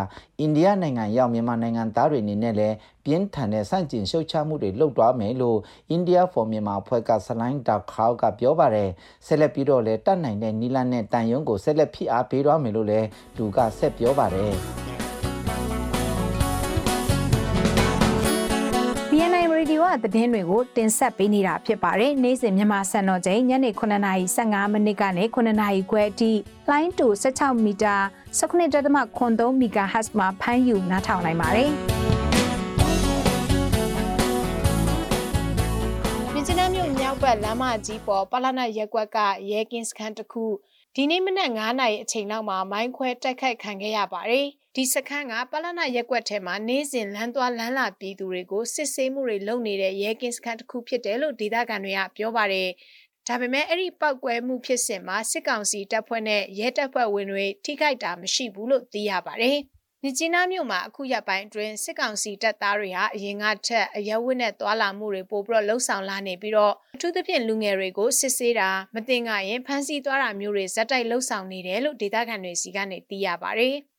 [0.41, 2.75] အိန္ဒိယနိုင်ငံရောက်မြန်မာနိုင်ငံသားတွေအနေနဲ့လည်း
[3.05, 5.59] ပြင်းထန်တဲ့စန့်ကျင်ရှုတ်ချမှုတွေလုပ်သွားမယ်လို့
[5.97, 8.91] India for Myanmar အဖွဲ့ကဆလိုင်းဒါခေါကပြောပါတယ်
[9.27, 15.02] ဆက်လက်ပြီးတော့လည်းတတ်နိုင်တဲ့နီလန်နဲ့တန်ယုံကိုဆက်လက်ဖိအားပေးသွားမယ်လို့လည်းသူကဆက်ပြောပါတယ်
[19.83, 26.33] BNI Radio ကသတင်းတွေကိုတင်ဆက်ပေးနေတာဖြစ်ပါတယ်။နေ့စဉ်မြန်မာစံတော်ချိန်ညနေ9:15မိနစ်ကနေ9:00ခွဲအထိ
[26.71, 27.97] လိုင်းတူ16မီတာ
[28.39, 31.71] 19.3 MHz မှာဖမ်းယူနားထောင်နိုင်ပါတယ်။
[36.33, 39.19] မြင်းချနမြို့မြောက်ဘက်လမ်းမကြီးပေါ်ပလနာရက်ကွက်က
[39.51, 40.45] ရဲကင်းစခန်းတစ်ခု
[40.95, 52.69] ဒီနေ့မနက်9နာရီအချိန်လောက်မှာမိုင်းခွဲတိုက်ခိုက်ခံခဲ့ရပါတယ်။ ဒီစခန်းကပလနာရက်ကွက်ထဲမှာနေ့စဉ်လမ်းသွားလမ်းလာပြည်သူတွေကိုစစ်ဆေးမှုတွေလုပ်နေတဲ့ရဲကင်းစခန်းတစ်ခုဖြစ်တယ်လို့ဒေသခံတွေကပြောပါတယ်။
[53.29, 59.59] ဒါပေမဲ့အဲ့ဒီပောက်ကွဲမှုဖြစ်စဉ်မှာစစ်ကောင်စီတပ်ဖွဲ့နဲ့ရဲတပ်ဖွဲ့ဝင်တွေထိခိုက်တာမရှိဘူးလို့သိရပါတယ်။
[60.03, 73.77] မြစ်ကြီးနားမြို့မှာအခုရက်ပိုင်းအတွင်းစစ်ကောင်စီတပ်သားတွေဟာအရင်ကထက်အရဝတ်နဲ့သွာလာမှုတွေပိုပြီးတော့လှုပ်ဆောင်လာနေပြီးတော့အထူးသဖြင့်လူငယ်တွေကိုစစ်ဆေးတာမတင်ကရင်ဖမ်းဆီးသွားတာမျိုးတွေဇက်တိုက်လှုပ်ဆောင်နေတယ်လို့ဒေသခံတွေစီကနေသိရပါတယ်။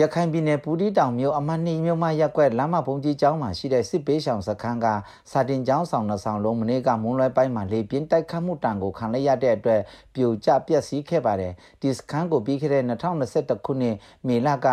[0.00, 4.86] ရခိုင်ပြည်နယ်ပူတီတောင်မြို့အမတ်နှီမြို့မရက်ကွက်လမ်းမဘုံကြီးကျောင်းမှာရှိတဲ့စစ်ပေးဆောင်စခန်းက
[5.30, 9.80] စာတင်ကျောင်းဆောင်နှစ်ဆောင်လုံးမနေ့ကမွန်းလွဲပိုင်းမှာလေပြင်းတိုက်ခတ်မှုတံကိုခံလိုက်ရတဲ့အတွက်
[10.14, 14.66] ပြိုကျပျက်စီးခဲ့ပါတယ်ဒီစခန်းကိုပြီးခဲ့တဲ့2021ခုနှစ်မေလက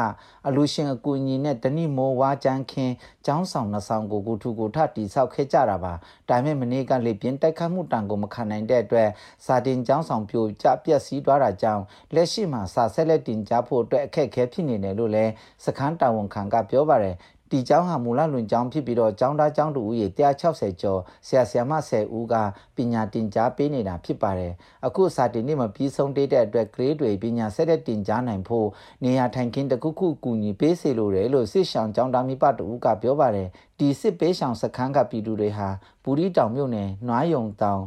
[0.48, 2.94] အလူရှင်အကူအညီနဲ့တနိမောဝါချန်းခင်း
[3.26, 5.94] ကျောင်းဆောင်နှစ်ဆောင်ကိုကုထုကိုထတိဆောက်ခဲ့ကြတာပါ
[6.30, 9.10] ဒါပေမဲ့မနေ့ကလေပြင်းတိုက်ခတ်မှုတံကိုမခံနိုင်တဲ့အတွက်
[9.46, 11.84] စာတင်ကျောင်းဆောင်ပြိုကျပျက်စီးသွားတာကြောင့်
[12.16, 15.32] လက်ရှိမှာစာဆက်လက်တင်ကြားဖို့အတွက်အခက်အခဲဖြစ်နေတယ်လို့လည်း
[15.66, 17.16] စခန်းတာဝန်ခံကပြောပါတယ်
[17.52, 22.36] ဒီကျောင်းဟာမူလလွန်ကျောင်းဖြစ်ပြီးတော့ကျောင်းသားကျောင်းသူဦးရေ160ကျော်ဆရာဆရာမ10ဦးက
[22.76, 24.54] ပညာတင်ကြားပေးနေတာဖြစ်ပါတယ်
[24.86, 28.68] အခုစာတင်နေ့မှာပြီးဆုံးတဲ့အတွက် grade တွေပညာဆက်တဲ့တင်ကြားနိုင်ဖို့
[29.04, 33.47] နေရာထိုင်ခင်းတစ်ခုခုကူညီပေးစေလိုတယ်လို့စစ်ဆောင်ကျောင်းသားမိဘတူကပြောပါတယ်
[33.80, 35.70] ဒီစစ်ပေးဆောင်စခန်းကပြည်သူတွေဟာ
[36.04, 37.82] ပူရီတောင်မြို့နယ်နွားယုံတောင်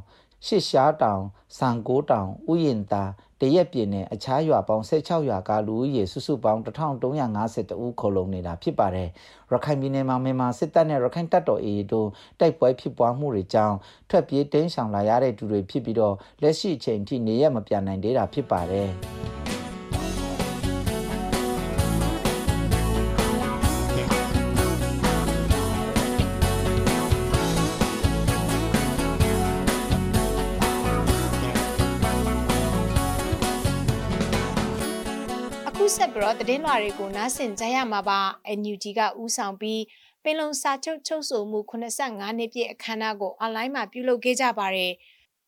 [0.46, 1.22] ရှစ်ရှားတောင်
[1.58, 3.04] စံကိုးတောင်ဥယျင်သာ
[3.44, 9.08] တရက်ပြင်းနဲ့အခြားရွာပေါင်း16ရွာကလူဦးရေစုစုပေါင်း1350ဦးခုလုံနေတာဖြစ်ပါတယ်။
[9.52, 12.08] ရခိုင်ပြည်နယ်မှာမြန်မာစစ်တပ်နဲ့ရခိုင်တပ်တော် AA တို့
[12.40, 13.76] တိုက်ပွဲဖြစ်ပွားမှုတွေကြောင့်
[14.10, 18.90] ထွက်ပြေးတင်းရှောင်လာရတဲ့သူတွေဖြစ်ပြီးတော့လက်ရှိအချိန်ထိနေရမပြန်နိုင်သေးတာဖြစ်ပါတယ်။
[35.92, 38.20] ဆက်ပြီးတော့သတင်းလွှာတွေကိုနားဆင်ကြရမှာပါ
[38.58, 39.82] NUG ကဥဆောင်ပြီး
[40.22, 44.92] ပင်လုံစာချုပ်ချုပ်ဆိုမှု85နှစ်ပြည့်အခမ်းအနားကိုအွန်လိုင်းမှာပြုလုပ်ခဲ့ကြပါတယ်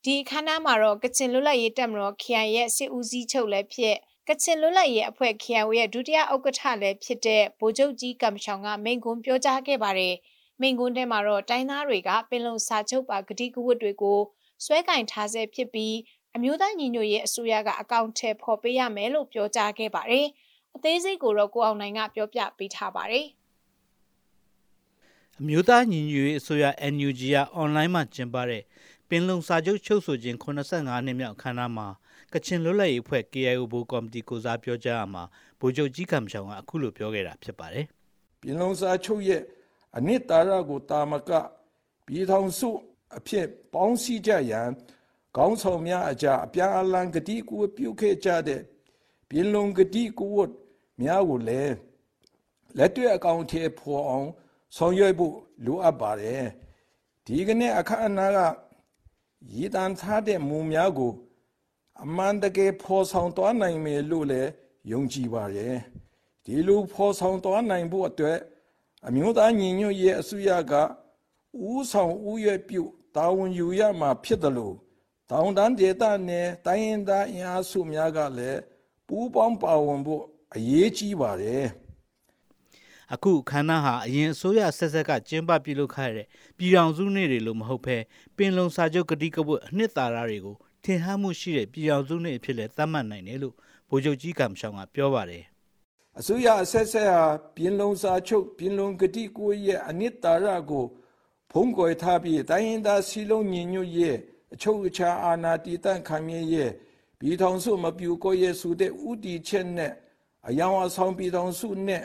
[0.05, 3.97] ဒီအခမ်းအနားမှာတော့ကချင်လွတ်လပ်ရေးတပ်မတော် KI ရဲ့စစ်ဦးစီးချုပ်လည်းဖြစ်
[4.29, 10.15] ကချင်လွတ်လပ်ရေးအဖွဲ့ KIO ရဲ့ဒုတိယဥက္ကဋ္ဌလည်းဖြစ်တဲ့ဗိုလ်ချုပ်ကြီးကမ်ရှောင်ကမိန့်ခွန်းပြောကြားခဲ့ပါတယ်
[10.61, 14.21] မိန့်ခွန်းထဲမှာတော့တိုင်းသားတွေကပင်လုံစာချုပ်ပါဂတိကဝတ်တွေကို
[14.65, 15.95] ဆွဲကင်ထားဆဲဖြစ်ပြီး
[16.37, 20.27] အမျိုးသားညီညွတ်ရေးအစိုးရကအကောင့်ထဲပေါ်ပေးရမယ်လို့ပြောကြားခဲ့ပါတယ်။
[20.77, 23.27] အသေးစိတ်ကိုတော့ကိုအောင်နိုင်ကပြောပြပေးထားပါတယ်။
[25.39, 28.63] အမျိုးသားညီညွတ်ရေးအစိုးရ NUG ကအွန်လိုင်းမှာကျင်းပတဲ့
[29.09, 31.87] ပင်လုံစာချုပ်ချုပ်ဆိုခြင်း85နှစ်မြောက်အခမ်းအနားမှာ
[32.33, 35.23] ကချင်လွတ်လပ်ရေးအဖွဲ့ KIO ဘူကော်မတီကိုစားပြောကြားအမှာ
[35.61, 37.85] ဗိုလ်ချုပ်ကြီးကံရှောင်ကအခုလိုပြောခဲ့တာဖြစ်ပါတယ်။
[38.41, 39.43] ပင်လုံစာချုပ်ရဲ့
[39.97, 41.31] အနှစ်သာရကိုတာမက
[42.07, 42.69] ပြည်ထောင်စု
[43.19, 44.69] အဖြစ်ပေါင်းစည်းကြရန်
[45.37, 48.63] ခေါင်းဆောင်များအကြအပြန်အလှန်ဂတိကူပြုခဲ့ကြတဲ့
[49.29, 50.53] ပြည်လုံးဂတိကူဝတ်
[51.01, 51.75] များကိုလည်း
[52.77, 54.29] လက်တွေ့အကောင့်ထဲပေါ်အောင်
[54.77, 56.45] ဆောင်ရွက်ဖို့လိုအပ်ပါတယ်
[57.27, 58.39] ဒီကနေ့အခမ်းအနားက
[59.53, 61.13] ရည်တန်ထားတဲ့မူများကို
[62.03, 64.51] အမှန်တကယ်ဖော်ဆောင်သွားနိုင်မယ်လို့လည်း
[64.91, 65.77] ယုံကြည်ပါတယ်
[66.45, 68.39] ဒီလိုဖော်ဆောင်သွားနိုင်ဖို့အတွက်
[69.07, 70.73] အမျိုးသားညီညွတ်ရေးအစိုးရက
[71.69, 72.83] ဦးဆောင်ဦးရွက်ပြု
[73.15, 74.77] တာဝန်ယူရမှာဖြစ်တယ်လို့
[75.31, 78.61] တောင်တန်းဒေသနဲ့တိုင်းရင်းသားအင်အားစုများကလည်း
[79.09, 80.23] ပူးပေါင်းပါဝင်ဖို့
[80.55, 81.65] အရေးကြီးပါတယ်
[83.13, 86.27] အခုခန္ဓာဟာအရင်အစိုးရဆက်ဆက်ကကျင်းပပြုလုပ်ခဲ့တဲ့
[86.59, 87.97] ပြည်တော်စုနေ့တွေလို့မဟုတ်ဘဲ
[88.37, 93.55] ပင်လုံစာချုပ်ကတိကဝတ်အနှစ်သာရတွေကိုထင်ဟမှုရှိတဲ့ပြည်တော်စုနေ့အဖြစ်လဲသတ်မှတ်နိုင်တယ်လို့
[93.91, 95.45] ဗိုလ်ချုပ်ကြီးကမ်ရှောင်းကပြောပါတယ်
[96.19, 97.23] အစိုးရအဆက်ဆက်ဟာ
[97.57, 100.85] ပြင်လုံစာချုပ်ပြင်လုံကတိကိုရဲ့အနှစ်သာရကို
[101.51, 104.19] ဖုံးကွယ်ထားပြီးတိုင်းရင်းသားစီလုံးညီညွတ်ရဲ့
[104.57, 106.71] အချုပ်အခြာအာဏာတည်တံ့ခံမြဲရဲ့
[107.19, 109.93] ပြည်ထောင်စုမပြူကိုရဲ့ဆိုတဲ့ဥတီချက်နဲ့
[110.49, 112.05] အယောင်အဆောင်ပြည်ထောင်စုနဲ့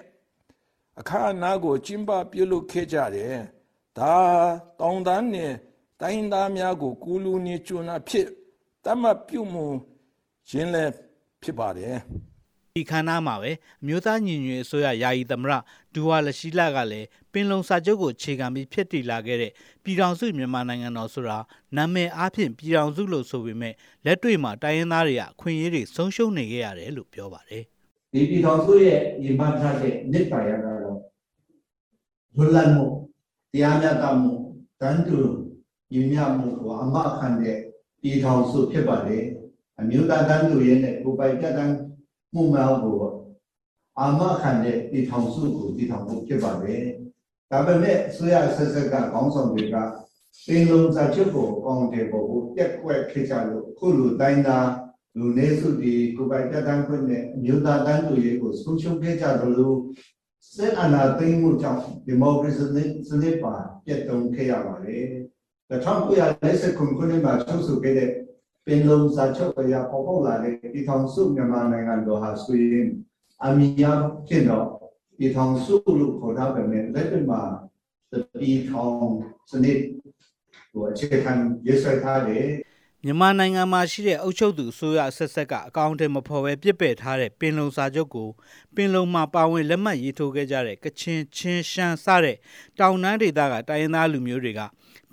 [0.99, 3.35] အခါအနားကိုကျင်းပပြုလုပ်ခဲ့ကြတယ်။
[3.97, 4.13] ဒါ
[4.79, 5.53] တောင်တန်းနဲ့
[6.01, 8.27] တိုင်းသားများကိုကူလူနေကျွနာဖြစ်
[8.83, 9.65] တတ်မှတ်ပြုမှု
[10.49, 10.93] ခြင်းလည်း
[11.41, 11.97] ဖြစ်ပါတယ်။
[12.77, 13.51] ဒီခန္ဓာမှာပဲ
[13.81, 15.53] အမျိုးသားညီညွတ်ရေးအစိုးရယာယီသမရ
[15.93, 19.51] ဒူဝါလရှိလာကလည်းပင်လုံစာချုပ်ကိုခြေခံပြီးဖြစ်တည်လာခဲ့တဲ့
[19.83, 21.37] ပြည်ထောင်စုမြန်မာနိုင်ငံတော်ဆိုတာ
[21.77, 23.73] နာမည်အားဖြင့်ပြည်ထောင်စုလို့ဆိုပေမဲ့
[24.05, 27.63] လက်တွေ့မှာတိုင်းရင်းသားတွေကအခွင့်အရေးတွေဆုံးရှုံးနေခဲ့ရတယ်လို့ပြောပါတယ်
[28.13, 30.79] ဒီပြည်ထောင်စုရဲ့ညီမထားတဲ့မြစ်ပါရကတော့
[32.35, 32.85] လွတ်လပ်မှု
[33.53, 34.33] တရားမျှတမှု
[34.81, 35.19] တန်တူ
[35.91, 37.57] ညီမျှမှုကိုအမခံတဲ့
[38.01, 39.25] ပြည်ထောင်စုဖြစ်ပါတယ်
[39.79, 41.75] အမျိုးသားတန်တူရဲ့ကိုယ်ပိုင်ပြတ်တန်း
[42.33, 42.97] မှုများကို
[43.99, 46.83] အာမခံတဲ့ပြည်ထောင်စုကိုပြည်ထောင်ဖို့ဖြစ်ပါတယ်။
[47.51, 49.75] ဒါပေမဲ့အစိုးရဆက်ဆက်ကခေါင်းဆောင်တွေက
[50.45, 54.69] ပင်လုံစာချုပ်ကိုအကောင်တယ်ပေါ်ကိုပြက်ကွက်ခေကြလို့ခုလိုတိုင်းသား
[55.17, 59.77] လူနေစုဒီကိုပိုင်ပြတ်တန်းခွင့်နဲ့အမျိုးသားတန်းတူရေးကိုဆုံးရှုံးခဲ့ကြတယ်လို့
[60.53, 62.65] စစ်အာဏာသိမ်းမှုကြောင့်ဒီမိုကရေစီ
[63.09, 63.53] စနစ်ပါ
[63.85, 65.05] ပြတ်တုံခဲ့ရပါတယ်။
[65.71, 68.09] 1949ခုနှစ်မှာချုပ်ဆိုခဲ့တဲ့
[68.65, 72.87] ပင်လုံစာချုပ်အရာပေါ်ပေါက်လာတဲ့ပြည်ထောင်စုမြန်မာနိုင်ငံတော်ဟာဆိုရင်
[73.45, 73.91] အမီယာ
[74.27, 74.67] ဖြစ်တော့
[75.17, 77.41] ပြည်ထောင်စုလို့ခေါ်ထားပေမဲ့လက်တွေ့မှာ
[78.39, 78.95] ပြည်ထောင်
[79.49, 79.79] စနစ်
[80.71, 81.33] ဟိုအခြေခံ
[81.67, 82.47] ရေးဆွဲထားတယ်
[83.05, 88.29] မြန်မာနိုင်ငံမှာရှိတဲ့အုပ်ချုပ်သူအစိုးရဆက်ဆက်ကအကောင့်ထဲမဖော်ပဲပြစ်ပယ်ထားတဲ့ပင်လုံစာချုပ်ကို
[88.75, 92.37] ပင်လုံမှာပါဝင်လက်မှတ်ရေးထိုးခဲ့ကြတဲ့ကချင်ချင်းရှမ်းစတဲ့
[92.79, 94.61] တောင်တန်းဒေသကတိုင်းရင်းသားလူမျိုးတွေက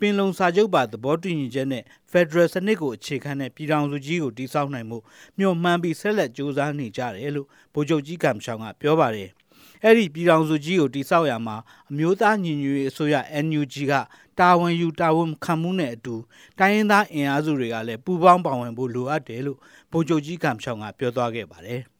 [0.00, 4.98] ပင်လုံစာချုပ်ပါသဘောတူညီချက်နဲ့ Federal စနစ်ကိုအခြေခံတဲ့ပြည်ထောင်စုကြီးကိုတည်ဆောက်နိုင်မှု
[5.38, 9.30] မျှော်မှန်းပြီးဆက်လက်ကြိုးစားနေကြတယ်လို့ဗိုလ်ချုပ်ကြီးကမ်ရှောင်းကပြောပါတယ်။
[9.84, 11.56] အဲ့ဒီပြည်ထောင်စုကြီးကိုတည်ဆောက်ရမှာ
[11.90, 13.92] အမျိုးသားညီညွတ်ရေးအစိုးရ NUG က
[14.38, 16.14] တာဝန်ယူတာဝန်ခံမှုနဲ့အတူ
[16.58, 19.58] တိုင်းရင်းသားအင်အားစုတွေကလည်းပူးပေါင်းပါဝင်ဖို့လိုအပ်တယ်လို့
[19.92, 21.82] ဗိုလ်ချုပ်ကြီးကမ်ရှောင်းကပြောသွားခဲ့ပါတယ်။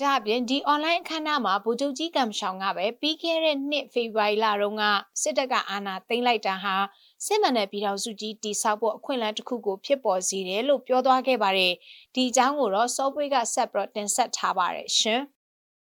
[0.00, 4.84] ဒါအပြင်ဒီ online အခမ်းအနားမှာဗိုလ်ချုပ်ကြီးကမ်ရှောင်းကပဲပြီးခဲ့တဲ့နှစ်ဖေဖော်ဝါရီလတုန်းက
[5.22, 6.74] စစ်တပ်ကအာဏာသိမ်းလိုက်တာဟာ
[7.26, 11.72] စစ်မှန်တဲ့ပြည်ထောင်စုကြီးတည်ဆောက်ဖို့အခွင့်အလမ်းတစ်ခုကိုဖြစ်ပေါ်စေတယ်လို့ပြောသွားခဲ့ပါတယ်။
[12.14, 15.20] ဒီအကြောင်းကိုတော့စောပွေးကဆက်ပြီးတင်ဆက်ထားပါတယ်ရှင်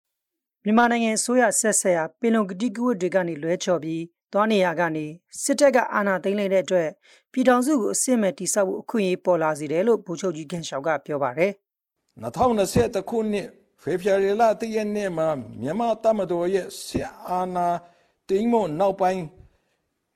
[0.64, 4.04] ။မြန်မာနိုင်ငံဆိုရဆက်ဆက်ရပင်လုံကတိကဝတ်တွေကနေလွဲချော်ပြီး
[4.34, 5.06] သွားနေရကနေ
[5.44, 6.90] စစ်တပ်ကအာဏာသိမ်းလိုက်တဲ့အတွက်
[7.32, 11.52] ပြည်ထောင်စုကိုအစစ်မဲ့တည်ဆောက်ဖို့အခွင့်အရေးပေါ်လာစေတယ်လို့ဗိုလ်ချုပ်ကြီးကန်ရှောင်းကပြောပါတယ်။
[12.24, 13.48] 2020ခုနှစ်
[13.82, 15.28] ဖေဖော်ဝါရီလတရက်နေ့မှာ
[15.62, 17.68] မြန်မာတမတော်ရဲ့စစ်အာဏာ
[18.28, 19.24] သိမ်းမှုနောက်ပိုင်း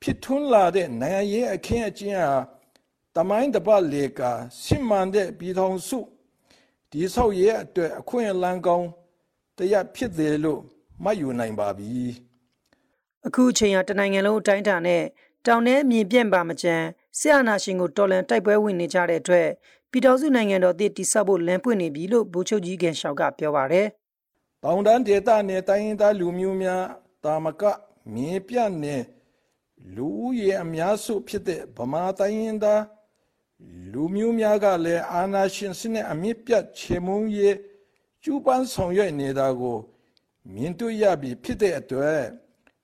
[0.02, 2.32] ဖြစ်ထွန်းလာတဲ့နိုင်ငံရေးအခင်းအကျင်းဟာ
[3.16, 4.22] တမိုင်းတပတ်လေက
[4.64, 6.00] စစ်မှန်တဲ့ပြည်ထောင်စု
[6.92, 8.88] ဒီဆောက်ရဲ့အတွက်အခွင့်အလမ်းကောင်း
[9.58, 10.62] တရားဖြစ်တယ်လို့
[11.04, 11.90] မှတ်ယူနိုင်ပါပြီ
[13.28, 15.04] အခုအချိန်ဟာတနိုင်ငံလုံးအတိုင်းအတာနဲ့
[15.46, 16.86] တောင်ထဲမြင်ပြန့်ပါမကြမ်း
[17.18, 19.48] ဆရာနာရှင်ကိုတော်လန်တိုက်ပွဲဝင်နေကြတဲ့အတွက်
[19.94, 23.88] ပြည်တော်စုနိုင်ငံတော်တည်တိဆောက်ဖို့လမ်းပွင့်နေပြီလို့ဗိုလ်ချုပ်ကြီးကန်ရှောက်ကပြောပါတယ်။
[24.64, 26.84] တောင်တန်းဒေသနဲ့တိုင်းရင်းသားလူမျိုးများ
[27.24, 27.64] တာမက
[28.14, 29.04] မြေပြန့်နဲ့
[29.96, 32.84] လူဦးရေအများစုဖြစ်တဲ့ဗမာတိုင်းရင်းသား
[33.92, 37.56] လူမျိုးများကလည်းအာဏာရှင်စနစ်အမြင့်ပြတ်ချေမှုန်းရေး
[38.24, 39.78] ကျူးပန်းဆောင်ရွက်နေတာကို
[40.54, 42.22] မြင်တွေ့ရပြီးဖြစ်တဲ့အတွက်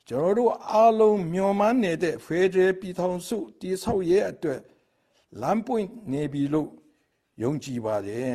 [0.07, 4.61] ကျွန်တော်တို့အားလုံးမျှော်မှန်းနေတဲ့ဖေဒရယ်ပြည်ထောင်စုတည်ဆောက်ရေးအတွက်
[5.41, 6.69] လမ်းပွင့်နေပြီလို့
[7.41, 8.33] ယုံကြည်ပါတယ်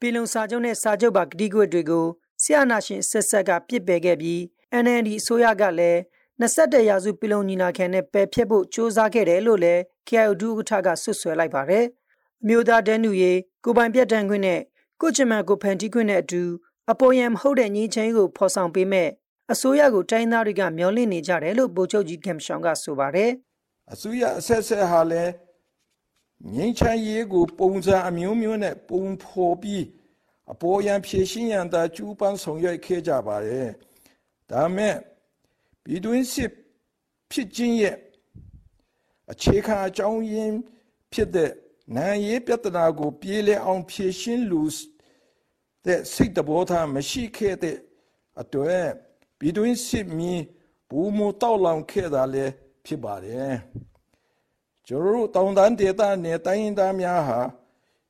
[0.00, 2.06] ပြည်လုံစာချုပ်နဲ့စာချုပ်ပါကတိကဝတ်တွေကို
[2.42, 4.40] ဆရာနာရှင်ဆက်ဆက်ကပြစ်ပယ်ခဲ့ပြီး
[4.84, 5.98] NND အစိုးရကလည်း
[6.40, 11.84] 21ရာစုပြည်လုံညီလာခံနဲ့ပယ်ဖျက်ဖို့ကြိုးစားခဲ့တယ်လို့လည်း KIO ဒုဥက္ကဋ္ဌကဆွဆွဲလိုက်ပါတယ်
[12.42, 14.60] အမျိုးသားတန်းတူရေးကိုပိုင်ပြတ်တန်းခွင့်နဲ့
[15.00, 16.42] ကိုချမန်ကိုဖန်တီးခွင့်နဲ့အတူ
[16.90, 19.08] အပေါ်ယံမဟုတ်တဲ့ညီချင်းကိုဖော်ဆောင်ပေးမဲ့
[19.52, 23.30] အစိုးရကိုတိုင်းသားတွေကမျောလင့်နေကြတယ်လို့ဗိုလ်ချုပ်ကြီးကမ်ရှောင်းကဆိုပါတယ်
[23.92, 25.30] အစိုးရအဆက်ဆက်ဟာလည်း
[26.50, 29.84] ငင်းချမ်းရေးကိုပုံစံအမျိုးမျိုးနဲ့ပုံဖော်ပြီး
[30.52, 33.70] အပေါ်ယံဖြည့်ရှင်းရန်သာကျူးပန်းဆောင်ရွက်ခဲ့ကြပါတယ်
[34.50, 34.96] ဒါမဲ့
[35.84, 36.50] ပြည်တွင်းစစ်
[37.30, 37.96] ဖြစ်ခြင်းရဲ့
[39.32, 40.56] အခြေခံအကြောင်းရင်း
[41.12, 41.52] ဖြစ်တဲ့
[41.96, 44.62] နိုင်ရေးပြဿနာကို ပြေလည်အောင်ဖြည့်ရှင်းလူ
[45.84, 47.76] တဲ့စိတ်တဘောထားမရှိခဲ့တဲ့
[48.40, 48.86] အတွက်
[49.38, 50.32] ပြည်တွင်းစစ်မီ
[50.88, 52.52] ဘူမတောက်လောင်ခဲ့တာလည်း
[52.84, 53.54] ဖြစ်ပါတယ်
[54.86, 57.40] ကျွန်တော်တို့တောင်တန်းဒေသနဲ့တိုင်းရင်းသားများဟာ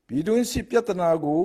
[0.07, 1.43] ပြည်တွင်းစစ်ပြဿနာကို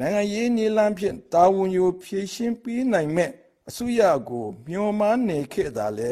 [0.00, 3.30] နိုင်ငံရေးနည်းလမ်းဖြင့်တာဝန်ယူဖြည့်ရှင်းပေးနိုင်မဲ့
[3.68, 6.10] အစိုးရကိုမျှော်မှန်းနေခဲ့တာလေ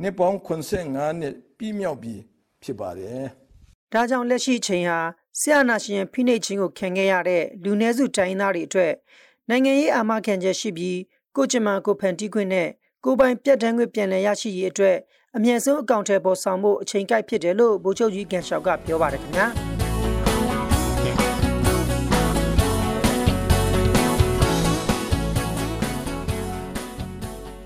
[0.00, 2.14] နှစ်ပေါင်း85နှစ်ပြည့်မြောက်ပြီ
[2.62, 3.22] ဖြစ်ပါတယ်။
[3.92, 5.00] ဒါကြောင့်လက်ရှိချိန်ဟာ
[5.38, 8.92] ဆရာနာရှင်ဖိနှိပ်ခြင်းကိုခံခဲ့ရတဲ့လူနည်းစုတိုင်းသားတွေအတွက်
[9.48, 10.98] နိုင်ငံရေးအာမခံချက်ရှိပြီး
[11.36, 12.68] ကိုကျမကိုဖန်တီးခွင့်နဲ့
[13.04, 14.96] ကိုပိုင်ပြတ်တန်းခွင့်ပြန်လည်ရရှိရေးအတွက်
[15.36, 19.46] အမြင့်ဆုံးအကောင့်ထဲပေါ်ဆောင်ဖို့အချိန်ကိုက်ဖြစ်တယ်လို့ဗိုလ်ချုပ်ကြီးကန်ရှောက်ကပြောပါတယ်ခင်ဗျာ။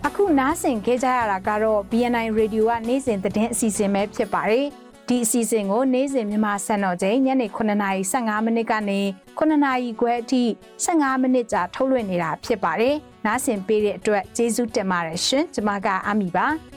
[0.06, 4.66] အခုနားဆင်ခဲ့ကြရတာကတော့ BNI Radio ကနေ့စဉ်သတင်းအစီအစဉ်ပဲဖြစ်ပါတယ်။
[5.08, 9.00] ဒီအစီအစဉ်ကိုနေ့စဉ်မြန်မာစံတော်ချိန်ညနေ9:15မိနစ်ကနေ
[9.38, 10.42] 9:00ခွဲအထိ
[10.84, 12.94] 15မိနစ်ကြာထုတ်လွှင့်နေတာဖြစ်ပါတယ်။
[13.26, 16.48] နားဆင်ပေးတဲ့အတွက်ကျေးဇူးတင်ပါတယ်ရှင်။ကျွန်မကအမီပါ။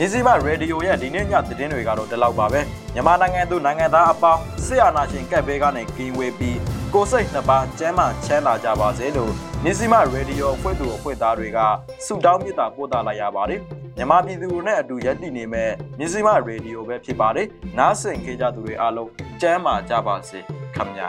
[0.00, 2.60] မြစည်းမရေဒီယိုရဲ့ဒီနေ့ညသတင်းတွေကတော့ဒီလောက်ပါပဲ
[2.94, 6.58] မြန်မာနိုင်ငံသူနိုင်ငံသားအပေါင်းဆရာနာရှင်ကပ်ဘေးကနေကင်းဝေးပြီး
[6.94, 9.32] ကိုစိတ်နှစ်ပါးကျမ်းမာချမ်းသာကြပါစေလို့
[9.64, 11.58] မြစည်းမရေဒီယိုအဖွဲ့သူအဖွဲ့သားတွေက
[12.06, 13.60] ဆုတောင်းမေတ္တာပို့သလိုက်ရပါတယ်
[13.96, 17.46] မြန်မာပြည်သူတွေနဲ့အတူရပ်တည်နေမဲ့မြစည်းမရေဒီယိုပဲဖြစ်ပါတယ်
[17.78, 20.38] နားဆင်ကြကြသူတွေအားလုံးကျမ်းမာကြပါစေ
[20.74, 21.08] ခင်ဗျာ